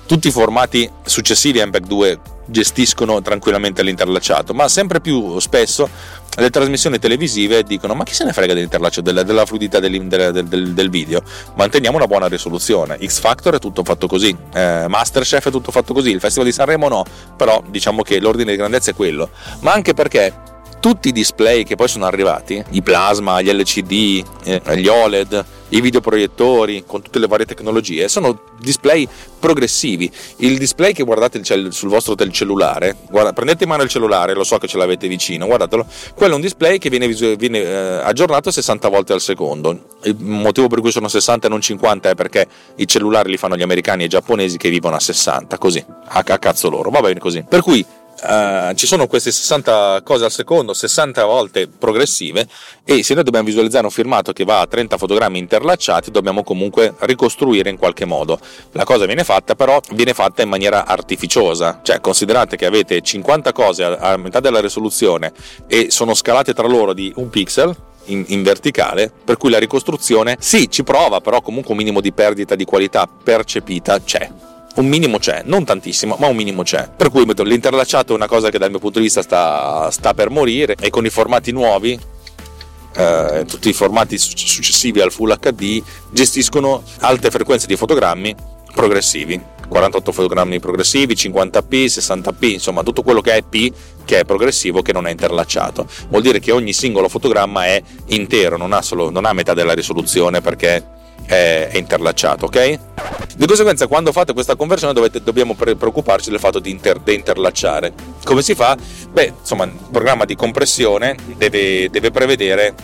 tutti 0.06 0.28
i 0.28 0.32
formati 0.32 0.90
successivi 1.04 1.60
a 1.60 1.66
MPEG 1.66 1.86
2 1.86 2.20
gestiscono 2.46 3.22
tranquillamente 3.22 3.82
l'interlacciato, 3.82 4.54
ma 4.54 4.66
sempre 4.66 5.00
più 5.00 5.38
spesso 5.38 5.88
le 6.36 6.50
trasmissioni 6.50 6.98
televisive 6.98 7.62
dicono 7.62 7.94
ma 7.94 8.04
chi 8.04 8.14
se 8.14 8.24
ne 8.24 8.32
frega 8.32 8.54
dell'interlaccio, 8.54 9.00
della, 9.00 9.22
della 9.22 9.44
fluidità 9.46 9.78
del, 9.78 10.06
del, 10.06 10.32
del, 10.32 10.72
del, 10.72 10.90
video, 10.90 11.22
manteniamo 11.54 11.96
una 11.96 12.06
buona 12.06 12.28
risoluzione. 12.28 12.98
X 13.04 13.20
Factor 13.20 13.56
è 13.56 13.58
tutto 13.58 13.84
fatto 13.84 14.06
così, 14.06 14.36
eh, 14.54 14.86
Masterchef 14.88 15.48
è 15.48 15.50
tutto 15.50 15.70
fatto 15.70 15.92
così, 15.92 16.10
il 16.10 16.20
Festival 16.20 16.48
di 16.48 16.54
Sanremo 16.54 16.88
no, 16.88 17.04
però 17.36 17.62
diciamo 17.68 18.02
che 18.02 18.20
l'ordine 18.20 18.52
di 18.52 18.56
grandezza 18.56 18.90
è 18.90 18.94
quello, 18.94 19.30
ma 19.60 19.72
anche 19.72 19.94
perché 19.94 20.32
tutti 20.80 21.08
i 21.08 21.12
display 21.12 21.62
che 21.62 21.76
poi 21.76 21.88
sono 21.88 22.06
arrivati, 22.06 22.62
i 22.70 22.82
plasma, 22.82 23.40
gli 23.42 23.50
LCD, 23.52 24.24
eh, 24.44 24.76
gli 24.76 24.88
OLED, 24.88 25.44
i 25.70 25.80
videoproiettori 25.80 26.84
con 26.86 27.02
tutte 27.02 27.18
le 27.18 27.26
varie 27.26 27.44
tecnologie, 27.46 28.08
sono 28.08 28.40
display 28.58 29.06
progressivi. 29.38 30.10
Il 30.36 30.58
display 30.58 30.92
che 30.92 31.02
guardate 31.02 31.42
sul 31.70 31.88
vostro 31.88 32.16
cellulare, 32.30 32.96
guarda, 33.10 33.32
prendete 33.32 33.64
in 33.64 33.68
mano 33.68 33.82
il 33.82 33.88
cellulare, 33.88 34.34
lo 34.34 34.42
so 34.42 34.58
che 34.58 34.66
ce 34.66 34.78
l'avete 34.78 35.06
vicino, 35.06 35.46
guardatelo, 35.46 35.86
quello 36.14 36.32
è 36.32 36.36
un 36.36 36.42
display 36.42 36.78
che 36.78 36.88
viene, 36.88 37.08
viene 37.36 37.58
eh, 37.58 38.00
aggiornato 38.02 38.50
60 38.50 38.88
volte 38.88 39.12
al 39.12 39.20
secondo. 39.20 39.98
Il 40.04 40.16
motivo 40.18 40.66
per 40.66 40.80
cui 40.80 40.90
sono 40.90 41.08
60 41.08 41.46
e 41.46 41.50
non 41.50 41.60
50 41.60 42.10
è 42.10 42.14
perché 42.14 42.46
i 42.76 42.86
cellulari 42.86 43.30
li 43.30 43.36
fanno 43.36 43.56
gli 43.56 43.62
americani 43.62 44.02
e 44.02 44.06
i 44.06 44.08
giapponesi 44.08 44.56
che 44.56 44.70
vivono 44.70 44.96
a 44.96 45.00
60, 45.00 45.58
così, 45.58 45.84
a, 46.08 46.24
a 46.26 46.38
cazzo 46.38 46.70
loro, 46.70 46.90
va 46.90 47.00
bene 47.00 47.20
così. 47.20 47.44
Per 47.46 47.60
cui 47.62 47.84
Uh, 48.22 48.74
ci 48.74 48.86
sono 48.86 49.06
queste 49.06 49.30
60 49.30 50.02
cose 50.04 50.24
al 50.24 50.30
secondo, 50.30 50.74
60 50.74 51.24
volte 51.24 51.68
progressive 51.68 52.46
e 52.84 53.02
se 53.02 53.14
noi 53.14 53.24
dobbiamo 53.24 53.46
visualizzare 53.46 53.84
un 53.86 53.90
filmato 53.90 54.32
che 54.32 54.44
va 54.44 54.60
a 54.60 54.66
30 54.66 54.98
fotogrammi 54.98 55.38
interlacciati 55.38 56.10
dobbiamo 56.10 56.42
comunque 56.42 56.94
ricostruire 57.00 57.70
in 57.70 57.78
qualche 57.78 58.04
modo. 58.04 58.38
La 58.72 58.84
cosa 58.84 59.06
viene 59.06 59.24
fatta 59.24 59.54
però 59.54 59.80
viene 59.92 60.12
fatta 60.12 60.42
in 60.42 60.50
maniera 60.50 60.84
artificiosa, 60.84 61.80
cioè 61.82 62.00
considerate 62.00 62.56
che 62.56 62.66
avete 62.66 63.00
50 63.00 63.52
cose 63.52 63.84
a, 63.84 63.96
a 63.96 64.16
metà 64.18 64.40
della 64.40 64.60
risoluzione 64.60 65.32
e 65.66 65.90
sono 65.90 66.12
scalate 66.12 66.52
tra 66.52 66.66
loro 66.66 66.92
di 66.92 67.10
un 67.16 67.30
pixel, 67.30 67.74
in, 68.06 68.24
in, 68.28 68.42
verticale, 68.42 69.12
per 69.24 69.36
cui 69.36 69.50
la 69.50 69.58
ricostruzione 69.58 70.36
sì 70.40 70.70
ci 70.70 70.82
prova, 70.82 71.20
però 71.20 71.40
comunque 71.40 71.72
un 71.72 71.78
minimo 71.78 72.00
di 72.00 72.12
perdita 72.12 72.54
di 72.54 72.64
qualità 72.64 73.06
percepita 73.06 74.00
c'è 74.00 74.49
un 74.76 74.86
minimo 74.86 75.18
c'è, 75.18 75.42
non 75.44 75.64
tantissimo, 75.64 76.16
ma 76.18 76.26
un 76.26 76.36
minimo 76.36 76.62
c'è. 76.62 76.88
Per 76.94 77.10
cui 77.10 77.24
l'interlacciato 77.26 78.12
è 78.12 78.16
una 78.16 78.28
cosa 78.28 78.50
che 78.50 78.58
dal 78.58 78.70
mio 78.70 78.78
punto 78.78 78.98
di 78.98 79.04
vista 79.04 79.22
sta, 79.22 79.90
sta 79.90 80.14
per 80.14 80.30
morire 80.30 80.76
e 80.78 80.90
con 80.90 81.04
i 81.04 81.10
formati 81.10 81.50
nuovi, 81.50 81.98
eh, 82.94 83.44
tutti 83.46 83.68
i 83.68 83.72
formati 83.72 84.18
successivi 84.18 85.00
al 85.00 85.12
Full 85.12 85.36
HD, 85.38 85.82
gestiscono 86.10 86.82
alte 87.00 87.30
frequenze 87.30 87.66
di 87.66 87.76
fotogrammi 87.76 88.34
progressivi. 88.74 89.58
48 89.70 90.10
fotogrammi 90.10 90.58
progressivi, 90.58 91.14
50p, 91.14 91.84
60p, 91.86 92.44
insomma 92.50 92.82
tutto 92.82 93.02
quello 93.02 93.20
che 93.20 93.34
è 93.34 93.42
P 93.42 93.72
che 94.04 94.18
è 94.18 94.24
progressivo 94.24 94.82
che 94.82 94.92
non 94.92 95.06
è 95.06 95.12
interlacciato. 95.12 95.86
Vuol 96.08 96.22
dire 96.22 96.40
che 96.40 96.50
ogni 96.50 96.72
singolo 96.72 97.08
fotogramma 97.08 97.66
è 97.66 97.80
intero, 98.06 98.56
non 98.56 98.72
ha, 98.72 98.82
solo, 98.82 99.10
non 99.10 99.24
ha 99.24 99.32
metà 99.32 99.54
della 99.54 99.72
risoluzione 99.72 100.40
perché 100.40 100.84
è, 101.30 101.70
interlacciato, 101.74 102.46
ok? 102.46 102.78
Di 103.36 103.46
conseguenza, 103.46 103.86
quando 103.86 104.12
fate 104.12 104.32
questa 104.32 104.56
conversione, 104.56 104.92
dovete, 104.92 105.22
dobbiamo 105.22 105.54
preoccuparci 105.54 106.30
del 106.30 106.40
fatto 106.40 106.58
di 106.58 106.70
inter, 106.70 107.00
interlacciare. 107.06 107.92
Come 108.24 108.42
si 108.42 108.54
fa? 108.54 108.76
Beh, 109.10 109.34
insomma, 109.40 109.64
il 109.64 109.72
programma 109.90 110.24
di 110.24 110.34
compressione 110.34 111.16
deve, 111.36 111.88
deve 111.88 112.10
prevedere 112.10 112.74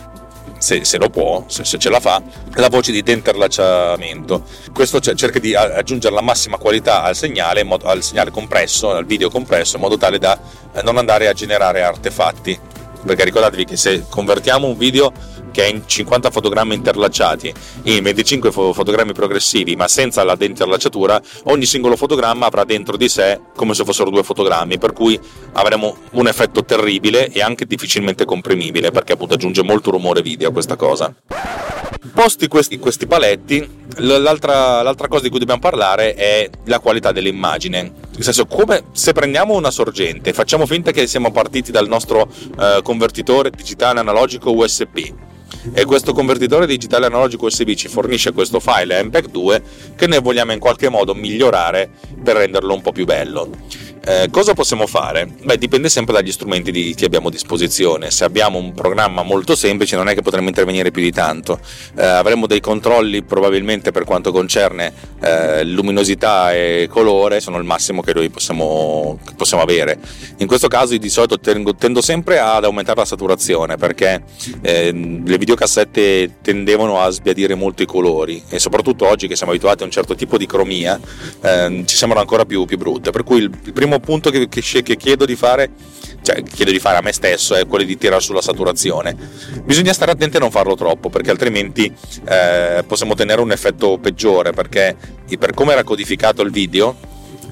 se, 0.57 0.85
se, 0.85 0.97
lo 0.97 1.09
può, 1.09 1.43
se, 1.47 1.65
se, 1.65 1.77
ce 1.77 1.89
la 1.89 1.99
fa, 1.99 2.21
la 2.53 2.69
voce 2.69 2.91
di 2.91 3.03
deinterlacciamento. 3.03 4.45
Questo 4.73 4.99
cerca 4.99 5.39
di 5.39 5.53
aggiungere 5.53 6.15
la 6.15 6.21
massima 6.21 6.57
qualità 6.57 7.03
al 7.03 7.15
segnale, 7.15 7.67
al 7.83 8.01
segnale 8.01 8.31
compresso, 8.31 8.91
al 8.91 9.05
video 9.05 9.29
compresso, 9.29 9.75
in 9.75 9.81
modo 9.81 9.97
tale 9.97 10.17
da 10.17 10.39
eh, 10.73 10.81
non 10.81 10.97
andare 10.97 11.27
a 11.27 11.33
generare 11.33 11.83
artefatti. 11.83 12.57
Perché 13.05 13.25
ricordatevi 13.25 13.65
che 13.65 13.77
se 13.77 14.05
convertiamo 14.09 14.67
un 14.67 14.77
video 14.77 15.13
che 15.57 15.65
è 15.65 15.69
in 15.69 15.81
50 15.87 16.29
fotogrammi 16.29 16.75
interlacciati 16.75 17.51
in 17.85 18.03
25 18.03 18.51
fotogrammi 18.51 19.11
progressivi 19.11 19.75
ma 19.75 19.87
senza 19.87 20.23
la 20.23 20.35
deinterlacciatura, 20.35 21.19
ogni 21.45 21.65
singolo 21.65 21.95
fotogramma 21.95 22.45
avrà 22.45 22.63
dentro 22.63 22.95
di 22.95 23.09
sé 23.09 23.39
come 23.55 23.73
se 23.73 23.83
fossero 23.83 24.11
due 24.11 24.21
fotogrammi, 24.21 24.77
per 24.77 24.93
cui 24.93 25.19
avremo 25.53 25.97
un 26.11 26.27
effetto 26.27 26.63
terribile 26.63 27.31
e 27.31 27.41
anche 27.41 27.65
difficilmente 27.65 28.23
comprimibile 28.23 28.91
perché 28.91 29.13
appunto 29.13 29.33
aggiunge 29.33 29.63
molto 29.63 29.89
rumore 29.89 30.21
video 30.21 30.49
a 30.49 30.51
questa 30.51 30.75
cosa. 30.75 31.11
Posti 32.13 32.47
questi, 32.47 32.77
questi 32.77 33.07
paletti, 33.07 33.67
l'altra, 33.97 34.83
l'altra, 34.83 35.07
cosa 35.07 35.23
di 35.23 35.29
cui 35.29 35.39
dobbiamo 35.39 35.59
parlare 35.59 36.13
è 36.13 36.47
la 36.65 36.79
qualità 36.79 37.11
dell'immagine. 37.11 37.81
Nel 37.81 38.23
senso, 38.23 38.45
come 38.45 38.85
se 38.91 39.11
prendiamo 39.11 39.55
una 39.55 39.71
sorgente, 39.71 40.33
facciamo 40.33 40.67
finta 40.67 40.91
che 40.91 41.07
siamo 41.07 41.31
partiti 41.31 41.71
dal 41.71 41.87
nostro 41.87 42.27
eh, 42.59 42.79
convertitore 42.83 43.49
digitale 43.49 43.99
analogico 43.99 44.51
USB 44.51 45.25
e 45.73 45.85
questo 45.85 46.13
convertitore 46.13 46.67
digitale 46.67 47.05
analogico 47.05 47.45
USB 47.45 47.71
ci 47.73 47.87
fornisce 47.87 48.31
questo 48.31 48.59
file 48.59 49.03
MPEG 49.03 49.29
2 49.29 49.63
che 49.95 50.07
noi 50.07 50.21
vogliamo 50.21 50.51
in 50.51 50.59
qualche 50.59 50.89
modo 50.89 51.13
migliorare 51.13 51.89
per 52.23 52.37
renderlo 52.37 52.73
un 52.73 52.81
po' 52.81 52.91
più 52.91 53.05
bello. 53.05 53.49
Eh, 54.05 54.29
cosa 54.31 54.53
possiamo 54.53 54.87
fare? 54.87 55.27
Beh, 55.43 55.57
dipende 55.57 55.89
sempre 55.89 56.13
dagli 56.13 56.31
strumenti 56.31 56.71
di, 56.71 56.93
che 56.95 57.05
abbiamo 57.05 57.27
a 57.27 57.31
disposizione. 57.31 58.11
Se 58.11 58.23
abbiamo 58.23 58.57
un 58.57 58.73
programma 58.73 59.23
molto 59.23 59.55
semplice, 59.55 59.95
non 59.95 60.07
è 60.07 60.13
che 60.13 60.21
potremo 60.21 60.47
intervenire 60.47 60.91
più 60.91 61.01
di 61.01 61.11
tanto. 61.11 61.59
Eh, 61.95 62.05
avremo 62.05 62.47
dei 62.47 62.59
controlli 62.59 63.23
probabilmente 63.23 63.91
per 63.91 64.03
quanto 64.03 64.31
concerne 64.31 64.93
eh, 65.21 65.63
luminosità 65.63 66.53
e 66.53 66.87
colore, 66.89 67.39
sono 67.39 67.57
il 67.57 67.63
massimo 67.63 68.01
che 68.01 68.13
noi 68.13 68.29
possiamo, 68.29 69.19
che 69.25 69.33
possiamo 69.35 69.63
avere. 69.63 69.99
In 70.37 70.47
questo 70.47 70.67
caso, 70.67 70.95
di 70.95 71.09
solito 71.09 71.39
tendo, 71.39 71.75
tendo, 71.75 72.01
sempre 72.01 72.39
ad 72.39 72.63
aumentare 72.63 72.99
la 72.99 73.05
saturazione 73.05 73.75
perché 73.77 74.23
eh, 74.61 74.91
le 74.91 75.37
videocassette 75.37 76.37
tendevano 76.41 77.01
a 77.01 77.09
sbiadire 77.09 77.55
molto 77.55 77.83
i 77.83 77.85
colori 77.85 78.41
e 78.49 78.59
soprattutto 78.59 79.07
oggi 79.07 79.27
che 79.27 79.35
siamo 79.35 79.51
abituati 79.51 79.83
a 79.83 79.85
un 79.85 79.91
certo 79.91 80.15
tipo 80.15 80.37
di 80.37 80.45
cromia, 80.45 80.99
ehm, 81.41 81.85
ci 81.85 81.95
sembrano 81.95 82.21
ancora 82.21 82.45
più, 82.45 82.65
più 82.65 82.77
brutte. 82.77 83.11
Per 83.11 83.23
cui 83.23 83.39
il 83.39 83.49
primo 83.49 83.86
primo 83.87 83.99
punto 83.99 84.29
che, 84.29 84.49
che, 84.49 84.61
che 84.61 84.97
chiedo 84.97 85.25
di 85.25 85.35
fare 85.35 85.71
cioè 86.21 86.43
chiedo 86.43 86.71
di 86.71 86.79
fare 86.79 86.97
a 86.97 87.01
me 87.01 87.13
stesso 87.13 87.55
è 87.55 87.65
quello 87.65 87.85
di 87.85 87.97
tirare 87.97 88.21
sulla 88.21 88.41
saturazione. 88.41 89.15
Bisogna 89.63 89.93
stare 89.93 90.11
attenti 90.11 90.35
a 90.35 90.39
non 90.41 90.51
farlo 90.51 90.75
troppo 90.75 91.09
perché 91.09 91.31
altrimenti 91.31 91.93
eh, 92.27 92.83
possiamo 92.85 93.13
ottenere 93.13 93.39
un 93.39 93.51
effetto 93.51 93.97
peggiore 93.97 94.51
perché 94.51 94.95
per 95.39 95.53
come 95.53 95.71
era 95.71 95.83
codificato 95.83 96.41
il 96.41 96.51
video 96.51 96.97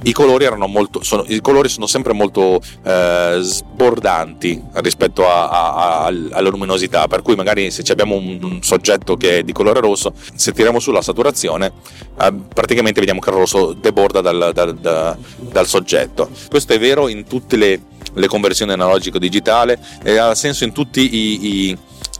i 0.05 0.11
colori, 0.11 0.47
molto, 0.67 1.03
sono, 1.03 1.23
i 1.27 1.41
colori 1.41 1.67
sono 1.67 1.87
sempre 1.87 2.13
molto 2.13 2.61
eh, 2.83 3.39
sbordanti 3.41 4.61
rispetto 4.73 5.27
a, 5.27 5.49
a, 5.49 5.73
a, 5.73 6.05
alla 6.05 6.49
luminosità, 6.49 7.07
per 7.07 7.21
cui 7.23 7.35
magari 7.35 7.71
se 7.71 7.83
abbiamo 7.91 8.15
un, 8.15 8.39
un, 8.41 8.61
soggetto 8.61 9.17
che 9.17 9.39
è 9.39 9.43
di 9.43 9.51
colore 9.51 9.79
rosso, 9.79 10.13
se 10.35 10.51
tiriamo 10.51 10.79
sulla 10.79 11.01
saturazione, 11.01 11.73
eh, 12.21 12.33
praticamente 12.53 12.99
vediamo 12.99 13.19
che 13.19 13.29
il 13.31 13.35
rosso 13.35 13.73
deborda 13.73 14.21
dal, 14.21 14.51
dal, 14.53 14.75
dal, 14.75 15.17
dal 15.39 15.67
soggetto. 15.67 16.29
Questo 16.49 16.73
è 16.73 16.79
vero 16.79 17.07
in 17.07 17.25
tutte 17.25 17.55
le, 17.55 17.81
le 18.13 18.27
conversioni 18.27 18.73
analogico-digitale 18.73 19.79
e 20.03 20.17
ha 20.17 20.35
senso 20.35 20.65
in 20.65 20.71
tutti 20.71 21.01
i, 21.01 21.69
i 21.69 21.77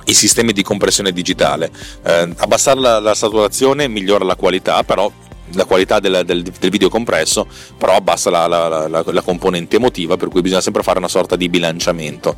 i 0.08 0.14
sistemi 0.14 0.54
di 0.54 0.62
compressione 0.62 1.12
digitale. 1.12 1.72
Eh, 2.04 2.30
abbassare 2.38 2.80
la, 2.80 3.00
la, 3.00 3.16
saturazione 3.16 3.88
migliora 3.88 4.24
la 4.24 4.36
qualità, 4.36 4.84
però 4.84 5.12
la 5.54 5.66
qualità 5.66 6.00
del, 6.00 6.24
del, 6.26 6.42
del, 6.42 6.70
video 6.70 6.90
compresso, 6.90 7.48
però 7.78 7.96
abbassa 7.96 8.30
la, 8.30 8.48
la, 8.48 8.88
la, 8.88 9.04
la, 9.06 9.22
componente 9.22 9.76
emotiva, 9.76 10.18
per 10.18 10.30
cui 10.30 10.42
bisogna 10.42 10.62
sempre 10.62 10.84
fare 10.84 10.98
una 10.98 11.08
sorta 11.08 11.36
di 11.36 11.50
bilanciamento. 11.50 12.38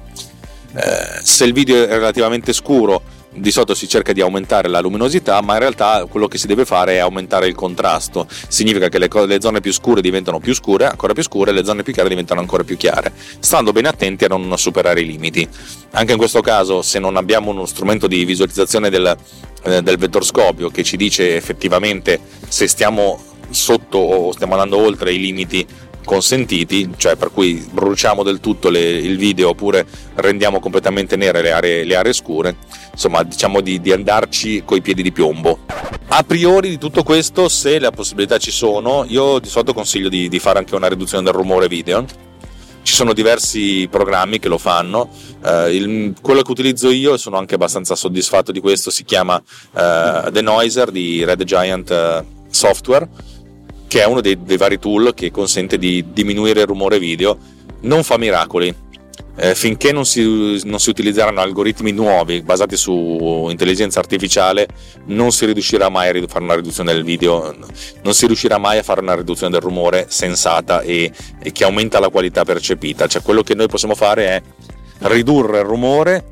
Eh, 0.73 1.21
se 1.23 1.45
il 1.45 1.53
video 1.53 1.83
è 1.83 1.87
relativamente 1.87 2.53
scuro, 2.53 3.01
di 3.33 3.51
solito 3.51 3.73
si 3.73 3.87
cerca 3.87 4.13
di 4.13 4.21
aumentare 4.21 4.67
la 4.67 4.79
luminosità, 4.79 5.41
ma 5.41 5.53
in 5.53 5.59
realtà 5.59 6.05
quello 6.09 6.27
che 6.27 6.37
si 6.37 6.47
deve 6.47 6.65
fare 6.65 6.93
è 6.93 6.97
aumentare 6.97 7.47
il 7.47 7.55
contrasto. 7.55 8.27
Significa 8.47 8.89
che 8.89 8.97
le, 8.97 9.09
le, 9.25 9.41
zone 9.41 9.59
più 9.59 9.71
scure 9.71 10.01
diventano 10.01 10.39
più 10.39 10.53
scure, 10.53 10.85
ancora 10.85 11.13
più 11.13 11.23
scure, 11.23 11.51
e 11.51 11.53
le 11.53 11.63
zone 11.63 11.83
più 11.83 11.93
chiare 11.93 12.09
diventano 12.09 12.39
ancora 12.39 12.63
più 12.63 12.77
chiare, 12.77 13.11
stando 13.39 13.71
bene 13.71 13.89
attenti 13.89 14.25
a 14.25 14.27
non 14.27 14.57
superare 14.57 15.01
i 15.01 15.05
limiti. 15.05 15.47
Anche 15.91 16.11
in 16.11 16.17
questo 16.17 16.41
caso, 16.41 16.81
se 16.81 16.99
non 16.99 17.15
abbiamo 17.15 17.51
uno 17.51 17.65
strumento 17.65 18.07
di 18.07 18.25
visualizzazione 18.25 18.89
del, 18.89 19.15
eh, 19.63 19.81
del 19.81 19.97
vettorscopio 19.97 20.69
che 20.69 20.83
ci 20.83 20.97
dice 20.97 21.35
effettivamente 21.35 22.19
se 22.47 22.67
stiamo 22.67 23.21
sotto 23.49 23.97
o 23.97 24.31
stiamo 24.31 24.53
andando 24.53 24.77
oltre 24.77 25.13
i 25.13 25.19
limiti 25.19 25.65
consentiti, 26.07 26.89
cioè 26.95 27.17
per 27.17 27.31
cui 27.33 27.67
bruciamo 27.69 28.23
del 28.23 28.39
tutto 28.39 28.69
le, 28.69 28.79
il 28.79 29.17
video 29.17 29.49
oppure 29.49 29.85
rendiamo 30.15 30.61
completamente 30.61 31.17
nere 31.17 31.41
le 31.41 31.51
aree, 31.51 31.83
le 31.83 31.95
aree 31.97 32.13
scure, 32.13 32.55
insomma 32.93 33.23
diciamo 33.23 33.59
di, 33.59 33.81
di 33.81 33.91
andarci 33.91 34.63
coi 34.63 34.81
piedi 34.81 35.03
di 35.03 35.11
piombo. 35.11 35.59
A 36.07 36.23
priori 36.23 36.69
di 36.69 36.77
tutto 36.77 37.03
questo, 37.03 37.49
se 37.49 37.77
le 37.77 37.91
possibilità 37.91 38.37
ci 38.37 38.51
sono, 38.51 39.03
io 39.05 39.39
di 39.39 39.49
solito 39.49 39.73
consiglio 39.73 40.07
di, 40.07 40.29
di 40.29 40.39
fare 40.39 40.59
anche 40.59 40.75
una 40.75 40.87
riduzione 40.87 41.25
del 41.25 41.33
rumore 41.33 41.67
video. 41.67 42.05
Ci 42.83 42.93
sono 42.93 43.11
diversi 43.11 43.85
programmi 43.91 44.39
che 44.39 44.47
lo 44.47 44.57
fanno, 44.57 45.09
uh, 45.43 45.67
il, 45.67 46.13
quello 46.21 46.41
che 46.41 46.51
utilizzo 46.51 46.89
io 46.89 47.15
e 47.15 47.17
sono 47.17 47.35
anche 47.37 47.55
abbastanza 47.55 47.95
soddisfatto 47.95 48.53
di 48.53 48.61
questo 48.61 48.91
si 48.91 49.03
chiama 49.03 49.35
uh, 49.35 50.31
The 50.31 50.39
Noiser 50.41 50.89
di 50.89 51.25
Red 51.25 51.43
Giant 51.43 51.89
uh, 51.89 52.45
Software 52.49 53.09
che 53.87 54.01
è 54.01 54.05
uno 54.05 54.21
dei, 54.21 54.41
dei, 54.43 54.57
vari 54.57 54.79
tool 54.79 55.13
che 55.13 55.31
consente 55.31 55.77
di 55.77 56.05
diminuire 56.11 56.61
il 56.61 56.67
rumore 56.67 56.99
video, 56.99 57.37
non 57.81 58.03
fa 58.03 58.17
miracoli. 58.17 58.85
Eh, 59.39 59.53
finché 59.53 59.91
non 59.91 60.03
si, 60.03 60.61
non 60.65 60.79
si, 60.79 60.89
utilizzeranno 60.89 61.39
algoritmi 61.39 61.91
nuovi 61.91 62.41
basati 62.41 62.75
su 62.75 63.47
intelligenza 63.51 63.99
artificiale, 63.99 64.67
non 65.05 65.31
si 65.31 65.45
riuscirà 65.45 65.89
mai 65.89 66.09
a 66.09 66.27
fare 66.27 66.43
una 66.43 66.55
riduzione 66.55 66.91
del 66.91 67.03
video, 67.03 67.55
non 68.01 68.13
si 68.15 68.25
riuscirà 68.25 68.57
mai 68.57 68.79
a 68.79 68.83
fare 68.83 69.01
una 69.01 69.13
riduzione 69.13 69.51
del 69.51 69.61
rumore 69.61 70.07
sensata 70.09 70.81
e, 70.81 71.11
e 71.39 71.51
che 71.51 71.63
aumenta 71.63 71.99
la 71.99 72.09
qualità 72.09 72.43
percepita. 72.45 73.05
Cioè, 73.05 73.21
quello 73.21 73.43
che 73.43 73.53
noi 73.53 73.67
possiamo 73.67 73.93
fare 73.93 74.25
è 74.25 74.41
ridurre 74.99 75.59
il 75.59 75.65
rumore 75.65 76.23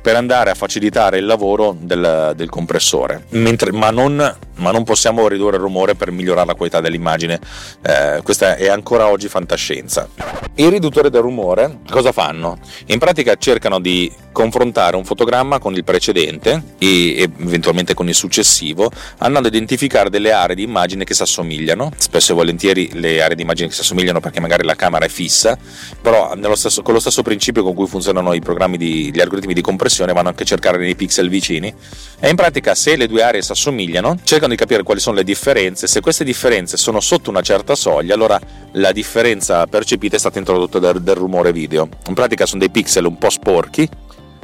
per 0.00 0.16
andare 0.16 0.50
a 0.50 0.54
facilitare 0.54 1.18
il 1.18 1.26
lavoro 1.26 1.76
del, 1.78 2.32
del 2.34 2.48
compressore, 2.48 3.24
Mentre, 3.30 3.70
ma, 3.72 3.90
non, 3.90 4.36
ma, 4.56 4.70
non, 4.70 4.84
possiamo 4.84 5.28
ridurre 5.28 5.56
il 5.56 5.62
rumore 5.62 5.94
per 5.94 6.10
migliorare 6.10 6.46
la 6.46 6.54
qualità 6.54 6.80
dell'immagine. 6.80 7.38
Eh, 7.82 8.20
questa 8.22 8.56
è 8.56 8.68
ancora 8.68 9.08
oggi 9.08 9.28
fantascienza. 9.28 10.08
I 10.54 10.68
riduttori 10.68 11.10
del 11.10 11.20
rumore 11.20 11.80
cosa 11.88 12.12
fanno? 12.12 12.58
In 12.86 12.98
pratica 12.98 13.36
cercano 13.36 13.78
di 13.78 14.10
confrontare 14.32 14.96
un 14.96 15.04
fotogramma 15.04 15.58
con 15.58 15.74
il 15.74 15.84
precedente 15.84 16.62
e 16.78 17.30
eventualmente 17.38 17.94
con 17.94 18.08
il 18.08 18.14
successivo, 18.14 18.90
andando 19.18 19.48
a 19.48 19.50
identificare 19.50 20.08
delle 20.08 20.32
aree 20.32 20.54
di 20.54 20.62
immagine 20.62 21.04
che 21.04 21.14
si 21.14 21.22
assomigliano. 21.22 21.90
Spesso 21.96 22.32
e 22.32 22.34
volentieri 22.34 22.90
le 22.94 23.22
aree 23.22 23.36
di 23.36 23.42
immagine 23.42 23.68
che 23.68 23.74
si 23.74 23.80
assomigliano 23.80 24.20
perché 24.20 24.40
magari 24.40 24.64
la 24.64 24.76
camera 24.76 25.04
è 25.04 25.08
fissa, 25.08 25.58
però 26.00 26.34
stesso, 26.54 26.82
con 26.82 26.94
lo 26.94 27.00
stesso 27.00 27.22
principio 27.22 27.62
con 27.62 27.74
cui 27.74 27.86
funzionano 28.10 28.34
i 28.34 28.40
programmi 28.40 28.76
di, 28.76 29.10
gli 29.12 29.20
algoritmi 29.20 29.54
di 29.54 29.60
compressione 29.60 29.78
compressione 29.80 30.12
vanno 30.12 30.28
anche 30.28 30.42
a 30.42 30.46
cercare 30.46 30.78
nei 30.78 30.94
pixel 30.94 31.28
vicini. 31.28 31.72
E 32.18 32.28
in 32.28 32.36
pratica 32.36 32.74
se 32.74 32.96
le 32.96 33.06
due 33.06 33.22
aree 33.22 33.42
si 33.42 33.52
assomigliano 33.52 34.18
cercano 34.24 34.50
di 34.50 34.56
capire 34.56 34.82
quali 34.82 35.00
sono 35.00 35.16
le 35.16 35.24
differenze. 35.24 35.86
Se 35.86 36.00
queste 36.00 36.24
differenze 36.24 36.76
sono 36.76 37.00
sotto 37.00 37.30
una 37.30 37.42
certa 37.42 37.74
soglia 37.74 38.14
allora 38.14 38.38
la 38.72 38.92
differenza 38.92 39.66
percepita 39.66 40.16
è 40.16 40.18
stata 40.18 40.38
introdotta 40.38 40.78
dal, 40.78 41.00
dal 41.00 41.16
rumore 41.16 41.52
video. 41.52 41.88
In 42.08 42.14
pratica 42.14 42.46
sono 42.46 42.60
dei 42.60 42.70
pixel 42.70 43.06
un 43.06 43.18
po' 43.18 43.30
sporchi 43.30 43.88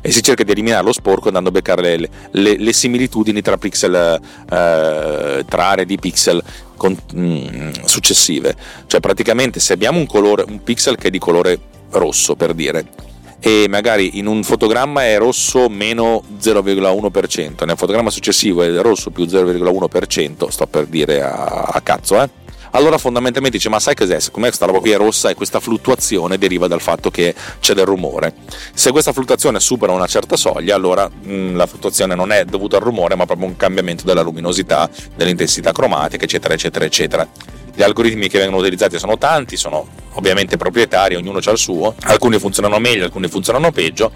e 0.00 0.10
si 0.12 0.22
cerca 0.22 0.44
di 0.44 0.52
eliminare 0.52 0.84
lo 0.84 0.92
sporco 0.92 1.26
andando 1.28 1.48
a 1.48 1.52
beccare 1.52 1.96
le, 1.96 2.08
le, 2.30 2.56
le 2.56 2.72
similitudini 2.72 3.42
tra 3.42 3.56
pixel 3.56 3.94
eh, 3.94 5.44
tra 5.48 5.64
aree 5.66 5.84
di 5.84 5.98
pixel 5.98 6.42
con, 6.76 6.96
mm, 7.14 7.70
successive. 7.84 8.54
Cioè 8.86 9.00
praticamente 9.00 9.60
se 9.60 9.72
abbiamo 9.72 9.98
un, 9.98 10.06
colore, 10.06 10.44
un 10.46 10.62
pixel 10.62 10.96
che 10.96 11.08
è 11.08 11.10
di 11.10 11.18
colore 11.18 11.58
rosso 11.90 12.34
per 12.34 12.52
dire 12.52 13.05
e 13.40 13.66
magari 13.68 14.18
in 14.18 14.26
un 14.26 14.42
fotogramma 14.42 15.04
è 15.04 15.18
rosso 15.18 15.68
meno 15.68 16.22
0,1%, 16.40 17.64
nel 17.64 17.76
fotogramma 17.76 18.10
successivo 18.10 18.62
è 18.62 18.80
rosso 18.80 19.10
più 19.10 19.24
0,1%, 19.24 20.48
sto 20.48 20.66
per 20.66 20.86
dire 20.86 21.22
a, 21.22 21.68
a 21.72 21.80
cazzo, 21.80 22.20
eh? 22.22 22.44
allora 22.76 22.98
fondamentalmente 22.98 23.56
dice 23.56 23.70
ma 23.70 23.80
sai 23.80 23.94
cos'è? 23.94 24.20
Siccome 24.20 24.46
questa 24.48 24.66
roba 24.66 24.80
qui 24.80 24.90
è 24.90 24.96
rossa 24.96 25.30
e 25.30 25.34
questa 25.34 25.60
fluttuazione 25.60 26.36
deriva 26.36 26.66
dal 26.66 26.82
fatto 26.82 27.10
che 27.10 27.34
c'è 27.58 27.72
del 27.74 27.86
rumore. 27.86 28.34
Se 28.74 28.90
questa 28.90 29.12
fluttuazione 29.12 29.60
supera 29.60 29.92
una 29.92 30.06
certa 30.06 30.36
soglia 30.36 30.74
allora 30.74 31.08
mh, 31.08 31.56
la 31.56 31.66
fluttuazione 31.66 32.14
non 32.14 32.32
è 32.32 32.44
dovuta 32.44 32.76
al 32.76 32.82
rumore 32.82 33.14
ma 33.14 33.24
proprio 33.24 33.46
un 33.46 33.56
cambiamento 33.56 34.04
della 34.04 34.22
luminosità 34.22 34.90
dell'intensità 35.14 35.72
cromatica 35.72 36.24
eccetera 36.24 36.54
eccetera 36.54 36.84
eccetera 36.84 37.28
gli 37.76 37.82
algoritmi 37.82 38.28
che 38.28 38.38
vengono 38.38 38.62
utilizzati 38.62 38.98
sono 38.98 39.18
tanti, 39.18 39.58
sono 39.58 39.86
ovviamente 40.12 40.56
proprietari, 40.56 41.14
ognuno 41.14 41.40
ha 41.44 41.50
il 41.50 41.58
suo, 41.58 41.94
alcuni 42.04 42.38
funzionano 42.38 42.78
meglio, 42.78 43.04
alcuni 43.04 43.28
funzionano 43.28 43.70
peggio. 43.70 44.10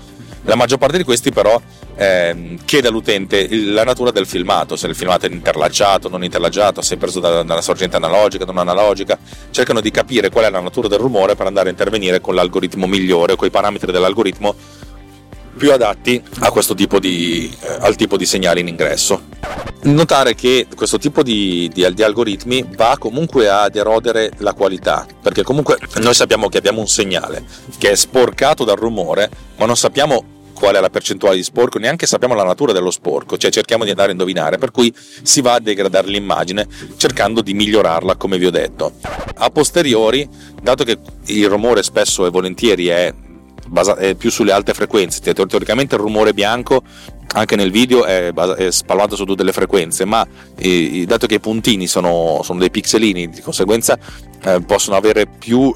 La 0.45 0.55
maggior 0.55 0.79
parte 0.79 0.97
di 0.97 1.05
questi 1.05 1.31
però 1.31 1.61
eh, 1.95 2.57
chiede 2.65 2.89
all'utente 2.89 3.47
la 3.51 3.85
natura 3.85 4.11
del 4.11 4.27
filmato, 4.27 4.77
se 4.77 4.87
il 4.87 4.95
filmato 4.95 5.27
è 5.27 5.31
interlacciato, 5.31 6.09
non 6.09 6.25
interlacciato, 6.25 6.81
se 6.81 6.95
è 6.95 6.97
preso 6.97 7.21
da, 7.21 7.43
da 7.43 7.53
una 7.53 7.61
sorgente 7.61 7.97
analogica, 7.97 8.47
non 8.47 8.57
analogica, 8.57 9.19
cercano 9.51 9.83
di 9.83 9.91
capire 9.91 10.31
qual 10.31 10.47
è 10.47 10.51
la 10.51 10.61
natura 10.61 10.89
del 10.89 10.99
rumore 10.99 11.35
per 11.35 11.47
andare 11.47 11.69
a 11.69 11.71
intervenire 11.73 12.23
con 12.23 12.35
l'algoritmo 12.35 12.87
migliore, 12.87 13.37
con 13.37 13.47
i 13.47 13.51
parametri 13.51 13.93
dell'algoritmo 13.93 14.55
più 15.57 15.73
adatti 15.73 16.23
tipo 16.75 16.99
di, 16.99 17.55
eh, 17.61 17.77
al 17.81 17.97
tipo 17.97 18.17
di 18.17 18.27
segnale 18.27 18.61
in 18.61 18.69
ingresso. 18.69 19.29
Notare 19.83 20.35
che 20.35 20.67
questo 20.75 20.99
tipo 20.99 21.23
di, 21.23 21.71
di, 21.73 21.93
di, 21.95 22.03
algoritmi 22.03 22.67
va 22.77 22.97
comunque 22.99 23.49
ad 23.49 23.77
erodere 23.77 24.31
la 24.39 24.53
qualità, 24.53 25.07
perché 25.23 25.43
comunque 25.43 25.79
noi 25.97 26.15
sappiamo 26.15 26.49
che 26.49 26.59
abbiamo 26.59 26.81
un 26.81 26.89
segnale 26.89 27.45
che 27.79 27.91
è 27.91 27.95
sporcato 27.95 28.65
dal 28.65 28.77
rumore, 28.77 29.31
ma 29.57 29.67
non 29.67 29.77
sappiamo 29.77 30.39
qual 30.53 30.75
è 30.75 30.81
la 30.81 30.91
percentuale 30.91 31.37
di 31.37 31.43
sporco, 31.43 31.79
neanche 31.79 32.07
sappiamo 32.07 32.35
la 32.35 32.45
natura 32.45 32.73
dello 32.73 32.91
sporco, 32.91 33.39
cioè 33.39 33.51
cerchiamo 33.51 33.85
di 33.85 33.91
andare 33.91 34.11
a 34.11 34.13
indovinare, 34.13 34.59
per 34.59 34.71
cui 34.71 34.95
si 35.23 35.41
va 35.41 35.55
a 35.55 35.61
degradare 35.61 36.09
l'immagine 36.09 36.69
cercando 36.99 37.41
di 37.41 37.55
migliorarla, 37.55 38.17
come 38.17 38.37
vi 38.37 38.45
ho 38.45 38.51
detto. 38.51 38.93
A 39.37 39.49
posteriori, 39.49 40.29
dato 40.63 40.85
che 40.85 40.99
il 41.27 41.49
rumore 41.49 41.83
spesso 41.83 42.27
e 42.27 42.31
volentieri 42.31 42.89
è 42.89 43.15
è 43.99 44.15
più 44.15 44.31
sulle 44.31 44.53
alte 44.53 44.75
frequenze. 44.75 45.21
Teoricamente 45.21 45.95
il 45.95 46.01
rumore 46.01 46.33
bianco 46.33 46.83
anche 47.33 47.55
nel 47.57 47.71
video 47.71 48.05
è, 48.05 48.33
è 48.33 48.71
spalmato 48.71 49.15
su 49.15 49.25
tutte 49.25 49.45
le 49.45 49.53
frequenze, 49.53 50.05
ma 50.05 50.27
eh, 50.57 51.05
dato 51.07 51.27
che 51.27 51.35
i 51.35 51.41
puntini 51.41 51.87
sono, 51.87 52.41
sono, 52.43 52.59
dei 52.59 52.71
pixelini, 52.71 53.29
di 53.29 53.41
conseguenza 53.41 53.99
eh, 54.43 54.61
possono 54.63 54.97
avere 54.97 55.27
più, 55.27 55.75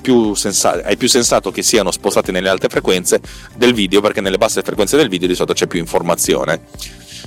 più 0.00 0.34
sensato, 0.34 0.80
è 0.80 0.96
più 0.96 1.08
sensato 1.08 1.50
che 1.50 1.62
siano 1.62 1.90
spostati 1.90 2.32
nelle 2.32 2.48
alte 2.48 2.68
frequenze 2.68 3.20
del 3.56 3.74
video, 3.74 4.00
perché 4.00 4.20
nelle 4.20 4.38
basse 4.38 4.62
frequenze 4.62 4.96
del 4.96 5.08
video 5.08 5.28
di 5.28 5.34
solito 5.34 5.54
c'è 5.54 5.66
più 5.66 5.78
informazione. 5.78 6.62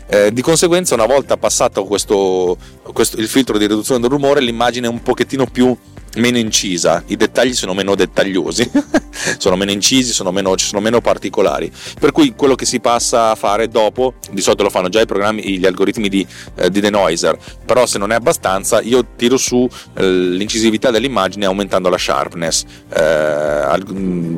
Eh, 0.08 0.34
di 0.34 0.42
conseguenza, 0.42 0.96
una 0.96 1.06
volta 1.06 1.38
passato 1.38 1.84
questo, 1.84 2.58
questo, 2.82 3.20
il 3.20 3.28
filtro 3.28 3.60
di 3.60 3.68
riduzione 3.68 4.02
del 4.02 4.10
rumore, 4.10 4.42
l'immagine 4.42 4.88
è 4.88 4.90
un 4.90 5.04
pochettino 5.04 5.46
più 5.46 5.76
meno 6.18 6.38
incisa, 6.38 7.04
i 7.08 7.16
dettagli 7.16 7.54
sono 7.54 7.74
meno 7.74 7.96
dettagliosi, 7.96 8.70
sono 9.38 9.56
meno 9.56 9.72
incisi, 9.72 10.12
sono 10.12 10.32
meno, 10.32 10.58
sono 10.58 10.82
meno 10.82 11.02
particolari. 11.02 11.72
Per 12.00 12.12
cui 12.12 12.34
quello 12.36 12.56
che 12.56 12.66
si 12.66 12.80
passa 12.80 13.32
a 13.32 13.36
fare 13.36 13.68
dopo, 13.68 14.16
di 14.32 14.42
solito 14.42 14.64
lo 14.64 14.70
fanno 14.70 14.90
già 14.90 15.02
i 15.02 15.06
programmi, 15.06 15.58
gli 15.58 15.66
algoritmi 15.66 16.10
di, 16.10 16.26
eh, 16.56 16.70
di 16.70 16.80
denoiser, 16.80 17.38
però 17.66 17.86
se 17.86 17.98
non 17.98 18.12
è 18.12 18.16
abbastanza 18.16 18.82
io 18.82 19.06
tiro 19.16 19.38
su 19.38 19.68
eh, 19.96 20.10
l'incisività 20.10 20.92
dell'immagine 20.92 21.46
aumentando 21.46 21.90
la 21.90 21.98
sharpness. 21.98 22.64
Eh, 22.94 23.02
al, 23.02 23.86
mm, 23.92 24.38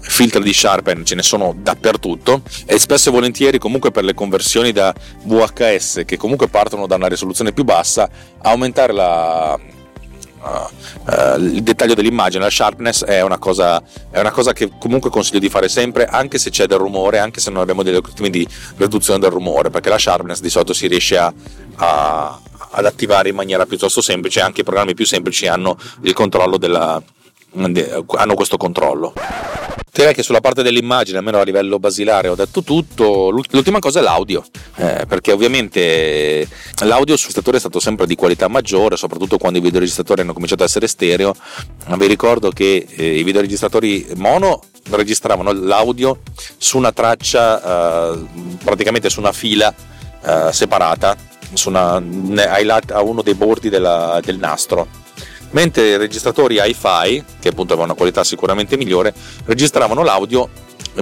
filtri 0.00 0.42
di 0.42 0.54
Sharpen 0.54 1.04
ce 1.04 1.14
ne 1.14 1.22
sono 1.22 1.54
dappertutto 1.56 2.42
e 2.64 2.78
spesso 2.78 3.10
e 3.10 3.12
volentieri 3.12 3.58
comunque 3.58 3.90
per 3.90 4.04
le 4.04 4.14
conversioni 4.14 4.72
da 4.72 4.94
VHS 5.24 6.02
che 6.06 6.16
comunque 6.16 6.48
partono 6.48 6.86
da 6.86 6.96
una 6.96 7.08
risoluzione 7.08 7.52
più 7.52 7.62
bassa 7.62 8.08
aumentare 8.38 8.92
la, 8.94 9.58
uh, 10.40 11.40
il 11.40 11.62
dettaglio 11.62 11.94
dell'immagine, 11.94 12.44
la 12.44 12.50
sharpness 12.50 13.04
è 13.04 13.22
una, 13.22 13.38
cosa, 13.38 13.82
è 14.10 14.18
una, 14.20 14.30
cosa, 14.30 14.52
che 14.52 14.70
comunque 14.78 15.10
consiglio 15.10 15.38
di 15.38 15.48
fare 15.48 15.68
sempre, 15.68 16.06
anche 16.06 16.38
se 16.38 16.50
c'è 16.50 16.66
del 16.66 16.78
rumore, 16.78 17.18
anche 17.18 17.40
se 17.40 17.50
non 17.50 17.60
abbiamo 17.60 17.82
degli 17.82 17.94
algoritmi 17.94 18.30
di 18.30 18.46
riduzione 18.76 19.18
del 19.18 19.30
rumore, 19.30 19.70
perché 19.70 19.88
la 19.88 19.98
sharpness 19.98 20.40
di 20.40 20.50
solito 20.50 20.72
si 20.72 20.86
riesce 20.86 21.18
a, 21.18 21.32
a, 21.76 22.40
ad 22.70 22.84
attivare 22.84 23.28
in 23.28 23.34
maniera 23.34 23.66
piuttosto 23.66 24.00
semplice, 24.00 24.40
anche 24.40 24.60
i 24.60 24.64
programmi 24.64 24.94
più 24.94 25.06
semplici 25.06 25.46
hanno 25.46 25.76
della, 26.58 27.02
hanno 27.52 28.34
questo 28.34 28.56
controllo. 28.56 29.12
Direi 29.98 30.14
che 30.14 30.22
sulla 30.22 30.40
parte 30.40 30.62
dell'immagine, 30.62 31.18
almeno 31.18 31.40
a 31.40 31.42
livello 31.42 31.80
basilare, 31.80 32.28
ho 32.28 32.36
detto 32.36 32.62
tutto. 32.62 33.30
L'ultima 33.30 33.80
cosa 33.80 33.98
è 33.98 34.02
l'audio, 34.04 34.44
eh, 34.76 35.06
perché 35.08 35.32
ovviamente 35.32 36.46
l'audio 36.84 37.16
sul 37.16 37.32
settore 37.32 37.56
è 37.56 37.58
stato 37.58 37.80
sempre 37.80 38.06
di 38.06 38.14
qualità 38.14 38.46
maggiore, 38.46 38.96
soprattutto 38.96 39.38
quando 39.38 39.58
i 39.58 39.60
videoregistratori 39.60 40.20
hanno 40.20 40.34
cominciato 40.34 40.62
ad 40.62 40.68
essere 40.68 40.86
stereo. 40.86 41.34
Vi 41.96 42.06
ricordo 42.06 42.50
che 42.50 42.86
eh, 42.88 43.18
i 43.18 43.24
videoregistratori 43.24 44.06
mono 44.14 44.62
registravano 44.90 45.50
l'audio 45.50 46.20
su 46.58 46.76
una 46.76 46.92
traccia, 46.92 48.12
eh, 48.12 48.24
praticamente 48.62 49.10
su 49.10 49.18
una 49.18 49.32
fila 49.32 49.74
eh, 50.24 50.52
separata, 50.52 51.16
una, 51.66 51.94
a 51.96 53.02
uno 53.02 53.22
dei 53.22 53.34
bordi 53.34 53.68
della, 53.68 54.20
del 54.22 54.38
nastro 54.38 54.97
mentre 55.50 55.88
i 55.88 55.96
registratori 55.96 56.58
hi-fi, 56.60 57.24
che 57.40 57.48
appunto 57.48 57.72
avevano 57.72 57.92
una 57.92 57.94
qualità 57.94 58.24
sicuramente 58.24 58.76
migliore, 58.76 59.14
registravano 59.44 60.02
l'audio 60.02 60.48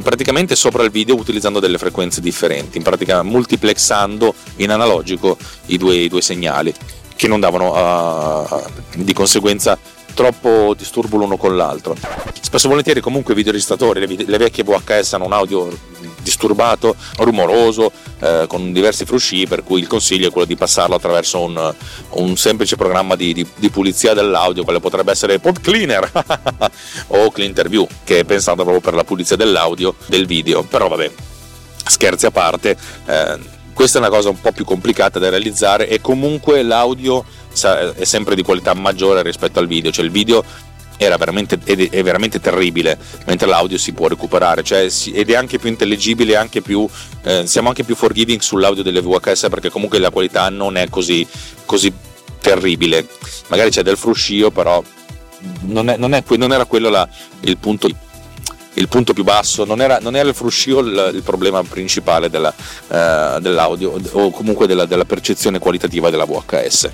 praticamente 0.03 0.57
sopra 0.57 0.83
il 0.83 0.91
video 0.91 1.15
utilizzando 1.15 1.61
delle 1.61 1.79
frequenze 1.79 2.21
differenti, 2.21 2.77
in 2.77 2.83
pratica 2.83 3.23
multiplexando 3.23 4.35
in 4.57 4.71
analogico 4.71 5.39
i 5.67 5.79
due, 5.79 5.97
i 5.97 6.09
due 6.09 6.21
segnali, 6.21 6.75
che 7.15 7.29
non 7.29 7.41
davano 7.41 8.45
uh, 8.45 8.63
di 8.97 9.13
conseguenza 9.13 9.79
troppo 10.17 10.75
disturbo 10.75 11.19
l'uno 11.19 11.37
con 11.37 11.57
l'altro. 11.57 11.95
Spesso 12.41 12.67
e 12.67 12.71
volentieri 12.71 13.01
comunque 13.01 13.35
i 13.35 13.37
videoregistratori, 13.37 14.01
le, 14.01 14.25
le 14.25 14.39
vecchie 14.39 14.65
VHS 14.65 15.13
hanno 15.13 15.27
un 15.27 15.35
audio 15.35 15.69
disturbato, 16.23 16.97
rumoroso, 17.19 17.93
eh, 18.19 18.47
con 18.49 18.73
diversi 18.73 19.05
frusci, 19.05 19.47
per 19.47 19.63
cui 19.63 19.79
il 19.79 19.87
consiglio 19.87 20.29
è 20.29 20.31
quello 20.33 20.47
di 20.47 20.57
passarlo 20.57 20.97
attraverso 20.97 21.41
un, 21.41 21.75
un 22.11 22.37
semplice 22.37 22.77
programma 22.77 23.15
di, 23.15 23.35
di, 23.35 23.47
di, 23.55 23.71
pulizia 23.71 24.15
dell'audio, 24.15 24.65
quello 24.65 24.81
potrebbe 24.81 25.13
essere 25.13 25.39
Pod 25.39 25.61
Cleaner 25.61 26.11
o 27.09 27.31
Cleanterview, 27.31 27.87
che 28.03 28.21
è 28.21 28.25
pensato 28.25 28.63
proprio 28.63 28.81
per 28.81 28.95
la 28.95 29.05
pulizia 29.05 29.37
dell'audio 29.37 29.95
del 30.07 30.27
video, 30.27 30.63
però 30.63 30.89
vabbè, 30.89 31.11
scherzi 31.85 32.27
a 32.27 32.31
parte. 32.31 32.77
Eh, 33.05 33.55
questa 33.77 33.99
è 33.99 34.01
una 34.01 34.11
cosa 34.11 34.31
un 34.31 34.41
po' 34.41 34.53
più 34.53 34.65
complicata 34.65 35.19
da 35.19 35.29
realizzare 35.29 35.87
e 35.87 36.01
comunque 36.01 36.63
l'audio 36.63 37.27
è 37.95 38.05
sempre 38.05 38.35
di 38.35 38.43
qualità 38.43 38.73
maggiore 38.73 39.23
rispetto 39.23 39.59
al 39.59 39.67
video, 39.67 39.91
cioè 39.91 40.03
il 40.03 40.11
video 40.11 40.43
era 40.97 41.19
veramente, 41.19 41.59
è 41.63 42.03
veramente 42.03 42.41
terribile, 42.41 42.97
mentre 43.27 43.47
l'audio 43.47 43.77
si 43.77 43.93
può 43.93 44.09
recuperare, 44.09 44.63
cioè, 44.63 44.89
ed 45.13 45.29
è 45.29 45.35
anche 45.35 45.59
più 45.59 45.69
intelligibile, 45.69 46.37
anche 46.37 46.63
più, 46.63 46.89
eh, 47.25 47.47
siamo 47.47 47.69
anche 47.69 47.85
più 47.85 47.95
forgiving 47.95 48.41
sull'audio 48.41 48.83
delle 48.83 49.03
VHS 49.03 49.49
perché 49.51 49.69
comunque 49.69 49.99
la 49.99 50.09
qualità 50.09 50.49
non 50.49 50.79
è 50.79 50.89
così, 50.89 51.27
così 51.67 51.93
terribile, 52.41 53.07
magari 53.49 53.69
c'è 53.69 53.83
del 53.83 53.99
fruscio, 53.99 54.51
però 54.51 54.83
non, 55.65 55.91
è, 55.91 55.99
non, 55.99 56.15
è, 56.15 56.25
non 56.39 56.51
era 56.51 56.65
quello 56.65 56.89
la, 56.89 57.07
il 57.41 57.59
punto 57.59 57.91
il 58.77 58.89
punto 58.89 59.13
più 59.13 59.25
basso, 59.25 59.65
non 59.65 59.81
era, 59.81 59.99
non 60.01 60.17
era 60.17 60.29
il 60.29 60.35
fruscio 60.35 60.81
il, 60.81 61.11
il, 61.15 61.23
problema 61.23 61.63
principale 61.63 62.29
della, 62.29 62.53
uh, 62.89 63.41
dell'audio 63.41 63.99
o 64.13 64.31
comunque 64.31 64.67
della, 64.67 64.85
della, 64.85 65.05
percezione 65.05 65.59
qualitativa 65.59 66.11
della 66.11 66.25
VHS. 66.25 66.91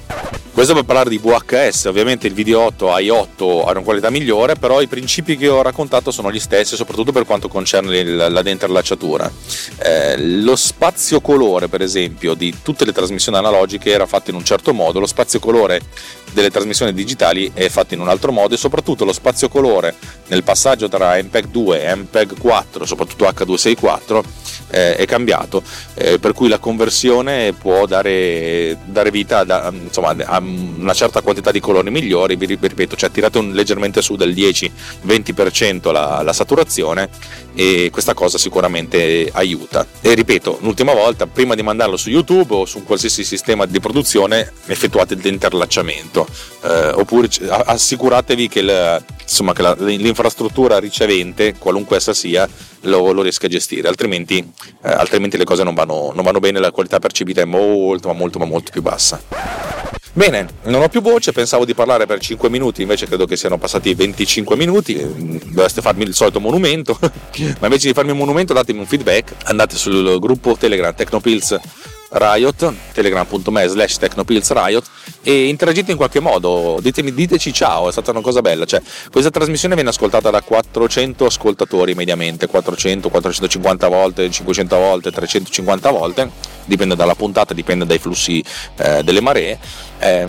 Questo 0.52 0.74
per 0.74 0.84
parlare 0.84 1.08
di 1.08 1.18
VHS, 1.18 1.86
ovviamente 1.86 2.26
il 2.26 2.34
video 2.34 2.60
8 2.60 2.86
i8 2.86 3.66
ha 3.66 3.70
una 3.70 3.80
qualità 3.80 4.10
migliore, 4.10 4.54
però 4.54 4.82
i 4.82 4.86
principi 4.86 5.36
che 5.38 5.48
ho 5.48 5.62
raccontato 5.62 6.10
sono 6.10 6.30
gli 6.30 6.38
stessi, 6.38 6.76
soprattutto 6.76 7.10
per 7.10 7.24
quanto 7.24 7.48
concerne 7.48 8.04
la 8.04 8.42
denterlacciatura. 8.42 9.30
Eh, 9.78 10.18
lo 10.18 10.54
spazio 10.54 11.22
colore, 11.22 11.68
per 11.68 11.80
esempio, 11.80 12.34
di 12.34 12.54
tutte 12.62 12.84
le 12.84 12.92
trasmissioni 12.92 13.38
analogiche 13.38 13.90
era 13.90 14.04
fatto 14.04 14.28
in 14.28 14.36
un 14.36 14.44
certo 14.44 14.74
modo, 14.74 15.00
lo 15.00 15.06
spazio 15.06 15.40
colore 15.40 15.80
delle 16.32 16.50
trasmissioni 16.50 16.92
digitali 16.92 17.50
è 17.54 17.68
fatto 17.68 17.94
in 17.94 18.00
un 18.00 18.08
altro 18.08 18.32
modo 18.32 18.54
e 18.54 18.58
soprattutto 18.58 19.04
lo 19.04 19.12
spazio 19.12 19.48
colore 19.48 19.94
nel 20.28 20.42
passaggio 20.42 20.88
tra 20.88 21.20
MPEG 21.22 21.46
2 21.46 21.71
MPEG 21.78 22.38
4, 22.38 22.84
soprattutto 22.84 23.24
H264, 23.26 24.22
eh, 24.72 24.96
è 24.96 25.06
cambiato, 25.06 25.62
eh, 25.94 26.18
per 26.18 26.32
cui 26.32 26.48
la 26.48 26.58
conversione 26.58 27.52
può 27.52 27.86
dare, 27.86 28.78
dare 28.84 29.10
vita 29.10 29.44
a, 29.46 29.70
insomma, 29.70 30.14
a, 30.24 30.38
una 30.38 30.94
certa 30.94 31.20
quantità 31.20 31.50
di 31.50 31.60
colori 31.60 31.90
migliori, 31.90 32.36
vi 32.36 32.46
ripeto, 32.46 32.96
cioè 32.96 33.10
tirate 33.10 33.38
un, 33.38 33.52
leggermente 33.52 34.00
su 34.00 34.16
del 34.16 34.32
10-20% 34.34 35.92
la, 35.92 36.22
la 36.22 36.32
saturazione 36.32 37.08
e 37.54 37.90
questa 37.92 38.14
cosa 38.14 38.38
sicuramente 38.38 39.28
aiuta. 39.32 39.86
E 40.00 40.14
ripeto, 40.14 40.58
l'ultima 40.62 40.94
volta, 40.94 41.26
prima 41.26 41.54
di 41.54 41.62
mandarlo 41.62 41.96
su 41.96 42.08
YouTube 42.08 42.54
o 42.54 42.64
su 42.64 42.82
qualsiasi 42.82 43.24
sistema 43.24 43.66
di 43.66 43.78
produzione, 43.78 44.52
effettuate 44.66 45.14
l'interlacciamento, 45.14 46.26
eh, 46.64 46.88
oppure 46.94 47.28
assicuratevi 47.48 48.48
che, 48.48 48.60
il, 48.60 49.04
insomma, 49.22 49.52
che 49.52 49.62
la, 49.62 49.74
l'infrastruttura 49.78 50.78
ricevente, 50.78 51.54
qualunque 51.62 51.96
essa 51.96 52.12
sia, 52.12 52.46
lo, 52.82 53.12
lo 53.12 53.22
riesca 53.22 53.46
a 53.46 53.48
gestire, 53.48 53.88
altrimenti, 53.88 54.38
eh, 54.38 54.90
altrimenti 54.90 55.38
le 55.38 55.44
cose 55.44 55.62
non 55.62 55.74
vanno, 55.74 56.12
non 56.14 56.24
vanno 56.24 56.40
bene, 56.40 56.58
la 56.58 56.72
qualità 56.72 56.98
percepita 56.98 57.40
è 57.40 57.46
molto, 57.46 58.08
ma 58.08 58.14
molto, 58.14 58.38
ma 58.38 58.44
molto 58.44 58.70
più 58.72 58.82
bassa. 58.82 59.20
Bene, 60.14 60.46
non 60.64 60.82
ho 60.82 60.88
più 60.88 61.00
voce, 61.00 61.32
pensavo 61.32 61.64
di 61.64 61.72
parlare 61.72 62.04
per 62.04 62.20
5 62.20 62.50
minuti, 62.50 62.82
invece 62.82 63.06
credo 63.06 63.24
che 63.24 63.36
siano 63.36 63.56
passati 63.56 63.94
25 63.94 64.56
minuti, 64.56 65.40
dovreste 65.46 65.80
farmi 65.80 66.02
il 66.02 66.12
solito 66.12 66.38
monumento, 66.38 66.98
ma 67.00 67.66
invece 67.66 67.86
di 67.86 67.94
farmi 67.94 68.10
un 68.10 68.18
monumento 68.18 68.52
datemi 68.52 68.80
un 68.80 68.86
feedback, 68.86 69.32
andate 69.44 69.76
sul 69.76 70.18
gruppo 70.18 70.54
Telegram 70.58 70.94
Tecnopills 70.94 71.58
Riot, 72.12 72.74
telegram.me 72.92 73.68
slash 73.68 73.96
technopillsriot 73.96 74.84
e 75.22 75.46
interagite 75.48 75.92
in 75.92 75.96
qualche 75.96 76.20
modo, 76.20 76.78
ditemi, 76.80 77.14
diteci 77.14 77.52
ciao, 77.52 77.88
è 77.88 77.92
stata 77.92 78.10
una 78.10 78.20
cosa 78.20 78.42
bella, 78.42 78.64
cioè 78.64 78.82
questa 79.10 79.30
trasmissione 79.30 79.74
viene 79.74 79.90
ascoltata 79.90 80.30
da 80.30 80.42
400 80.42 81.24
ascoltatori 81.24 81.94
mediamente, 81.94 82.46
400, 82.46 83.08
450 83.08 83.88
volte, 83.88 84.30
500 84.30 84.76
volte, 84.76 85.10
350 85.10 85.90
volte, 85.90 86.30
dipende 86.64 86.96
dalla 86.96 87.14
puntata, 87.14 87.54
dipende 87.54 87.86
dai 87.86 87.98
flussi 87.98 88.44
eh, 88.76 89.02
delle 89.02 89.20
maree. 89.20 89.58
Eh, 89.98 90.26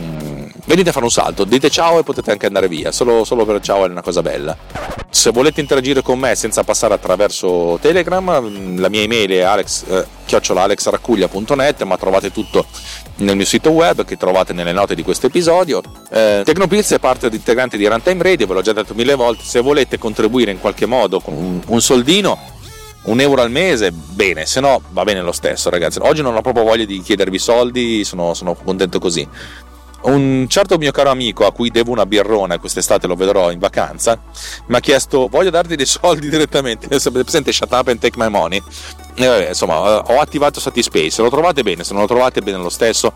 venite 0.65 0.89
a 0.89 0.91
fare 0.91 1.05
un 1.05 1.11
salto, 1.11 1.43
dite 1.43 1.69
ciao 1.69 1.99
e 1.99 2.03
potete 2.03 2.31
anche 2.31 2.45
andare 2.45 2.67
via, 2.67 2.91
solo, 2.91 3.23
solo 3.23 3.45
per 3.45 3.59
ciao 3.61 3.85
è 3.85 3.89
una 3.89 4.03
cosa 4.03 4.21
bella. 4.21 4.55
Se 5.09 5.31
volete 5.31 5.61
interagire 5.61 6.01
con 6.01 6.19
me 6.19 6.35
senza 6.35 6.63
passare 6.63 6.93
attraverso 6.93 7.77
Telegram, 7.81 8.79
la 8.79 8.89
mia 8.89 9.01
email 9.01 9.31
è 9.31 9.41
alex, 9.41 9.83
eh, 9.87 10.05
chiocciolalexraccuglia.net, 11.73 11.83
ma 11.83 11.97
trovate 11.97 12.31
tutto 12.31 12.65
nel 13.17 13.35
mio 13.35 13.45
sito 13.45 13.71
web 13.71 14.05
che 14.05 14.17
trovate 14.17 14.53
nelle 14.53 14.71
note 14.71 14.95
di 14.95 15.03
questo 15.03 15.27
episodio. 15.27 15.81
Eh, 16.09 16.41
Tecnopills 16.45 16.93
è 16.93 16.99
parte 16.99 17.27
integrante 17.31 17.77
di 17.77 17.87
Runtime 17.87 18.23
Radio, 18.23 18.47
ve 18.47 18.53
l'ho 18.53 18.61
già 18.61 18.73
detto 18.73 18.93
mille 18.93 19.15
volte, 19.15 19.43
se 19.43 19.59
volete 19.59 19.97
contribuire 19.97 20.51
in 20.51 20.59
qualche 20.59 20.85
modo 20.85 21.19
con 21.19 21.33
un, 21.33 21.61
un 21.65 21.81
soldino, 21.81 22.37
un 23.03 23.19
euro 23.19 23.41
al 23.41 23.51
mese, 23.51 23.91
bene, 23.91 24.45
se 24.45 24.61
no 24.61 24.81
va 24.89 25.03
bene 25.03 25.21
lo 25.21 25.33
stesso 25.33 25.69
ragazzi. 25.69 25.99
Oggi 26.01 26.21
non 26.21 26.35
ho 26.35 26.41
proprio 26.41 26.63
voglia 26.63 26.85
di 26.85 27.01
chiedervi 27.01 27.37
soldi, 27.37 28.03
sono, 28.03 28.33
sono 28.33 28.53
contento 28.55 28.99
così. 28.99 29.27
Un 30.03 30.47
certo 30.49 30.77
mio 30.77 30.91
caro 30.91 31.11
amico 31.11 31.45
a 31.45 31.53
cui 31.53 31.69
devo 31.69 31.91
una 31.91 32.05
birrona, 32.05 32.59
quest'estate 32.59 33.07
lo 33.07 33.15
vedrò 33.15 33.51
in 33.51 33.59
vacanza, 33.59 34.21
mi 34.65 34.75
ha 34.75 34.79
chiesto 34.81 35.27
voglio 35.27 35.49
darti 35.49 35.75
dei 35.75 35.85
soldi 35.85 36.27
direttamente, 36.29 36.87
presente 36.87 37.51
shut 37.53 37.71
up 37.71 37.87
and 37.87 37.99
take 37.99 38.17
my 38.17 38.29
money. 38.29 38.61
E 39.15 39.27
vabbè, 39.27 39.49
insomma, 39.49 39.79
ho 39.79 40.19
attivato 40.19 40.59
Satispace, 40.59 41.09
se 41.11 41.21
lo 41.21 41.29
trovate 41.29 41.63
bene, 41.63 41.83
se 41.83 41.93
non 41.93 42.01
lo 42.01 42.07
trovate 42.07 42.41
bene 42.41 42.57
lo 42.57 42.69
stesso, 42.69 43.13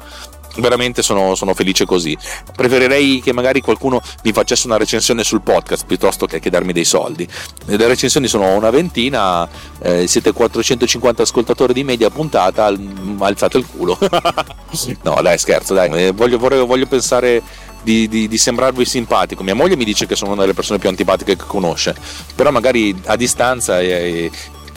veramente 0.60 1.02
sono, 1.02 1.36
sono, 1.36 1.54
felice 1.54 1.86
così. 1.86 2.18
Preferirei 2.56 3.22
che 3.22 3.34
magari 3.34 3.62
qualcuno 3.62 4.02
mi 4.24 4.32
facesse 4.32 4.68
una 4.68 4.78
recensione 4.78 5.24
sul 5.24 5.42
podcast 5.42 5.86
piuttosto 5.86 6.26
che, 6.26 6.40
che 6.40 6.50
darmi 6.50 6.74
dei 6.74 6.86
soldi. 6.86 7.28
Le 7.66 7.88
recensioni 7.88 8.28
sono 8.28 8.56
una 8.56 8.70
ventina, 8.70 9.48
eh, 9.82 10.08
siete 10.08 10.32
450 10.32 11.24
ascoltatori 11.24 11.74
di 11.74 11.84
media 11.84 12.10
puntata, 12.10 12.72
alzate 13.20 13.58
il 13.58 13.66
culo. 13.66 13.98
no, 15.04 15.20
dai, 15.22 15.38
scherzo, 15.38 15.74
dai, 15.74 15.90
eh, 15.92 16.12
voglio, 16.12 16.38
vorrei, 16.38 16.66
voglio 16.66 16.88
pensare. 16.88 17.66
Di, 17.88 18.10
di, 18.10 18.28
di, 18.28 18.38
sembrarvi 18.38 18.84
simpatico. 18.84 19.44
Mia 19.44 19.56
moglie 19.56 19.78
mi 19.78 19.86
dice 19.86 20.08
che 20.08 20.16
sono 20.18 20.32
una 20.34 20.42
delle 20.42 20.54
persone 20.54 20.78
più 20.78 20.90
antipatiche 20.90 21.38
che 21.38 21.46
conosce, 21.46 21.96
però 22.36 22.52
magari 22.52 22.94
a 23.06 23.16
distanza 23.16 23.80
e, 23.80 23.88
e 23.88 24.32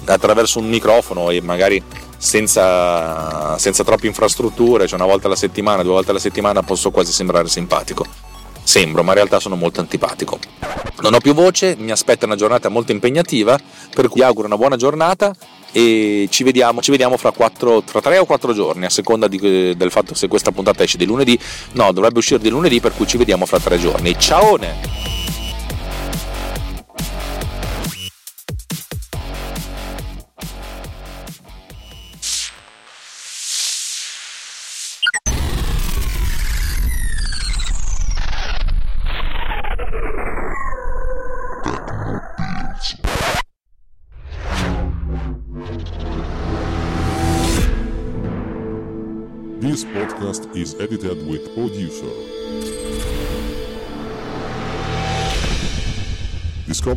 attraverso 0.04 0.60
un 0.60 0.68
microfono 0.68 1.30
e 1.30 1.40
magari 1.40 1.82
senza, 2.20 3.56
senza 3.56 3.82
troppe 3.82 4.06
infrastrutture, 4.06 4.86
cioè 4.86 4.98
una 4.98 5.08
volta 5.08 5.26
alla 5.26 5.36
settimana, 5.36 5.82
due 5.82 5.92
volte 5.92 6.10
alla 6.10 6.20
settimana 6.20 6.62
posso 6.62 6.90
quasi 6.90 7.12
sembrare 7.12 7.48
simpatico. 7.48 8.04
Sembro, 8.62 9.02
ma 9.02 9.08
in 9.08 9.16
realtà 9.16 9.40
sono 9.40 9.56
molto 9.56 9.80
antipatico. 9.80 10.38
Non 11.00 11.14
ho 11.14 11.18
più 11.18 11.32
voce, 11.32 11.76
mi 11.78 11.90
aspetta 11.90 12.26
una 12.26 12.36
giornata 12.36 12.68
molto 12.68 12.92
impegnativa, 12.92 13.58
per 13.94 14.08
cui 14.08 14.22
auguro 14.22 14.46
una 14.46 14.58
buona 14.58 14.76
giornata 14.76 15.34
e 15.72 16.28
ci 16.30 16.44
vediamo, 16.44 16.82
ci 16.82 16.90
vediamo 16.90 17.16
fra, 17.16 17.30
4, 17.30 17.82
fra 17.86 18.00
3 18.02 18.18
o 18.18 18.26
4 18.26 18.52
giorni, 18.52 18.84
a 18.84 18.90
seconda 18.90 19.26
di, 19.26 19.74
del 19.74 19.90
fatto 19.90 20.14
se 20.14 20.28
questa 20.28 20.52
puntata 20.52 20.82
esce 20.82 20.98
di 20.98 21.06
lunedì. 21.06 21.38
No, 21.72 21.90
dovrebbe 21.90 22.18
uscire 22.18 22.38
di 22.38 22.50
lunedì, 22.50 22.80
per 22.80 22.92
cui 22.94 23.06
ci 23.06 23.16
vediamo 23.16 23.46
fra 23.46 23.58
3 23.58 23.78
giorni. 23.78 24.14
Ciao! 24.18 24.58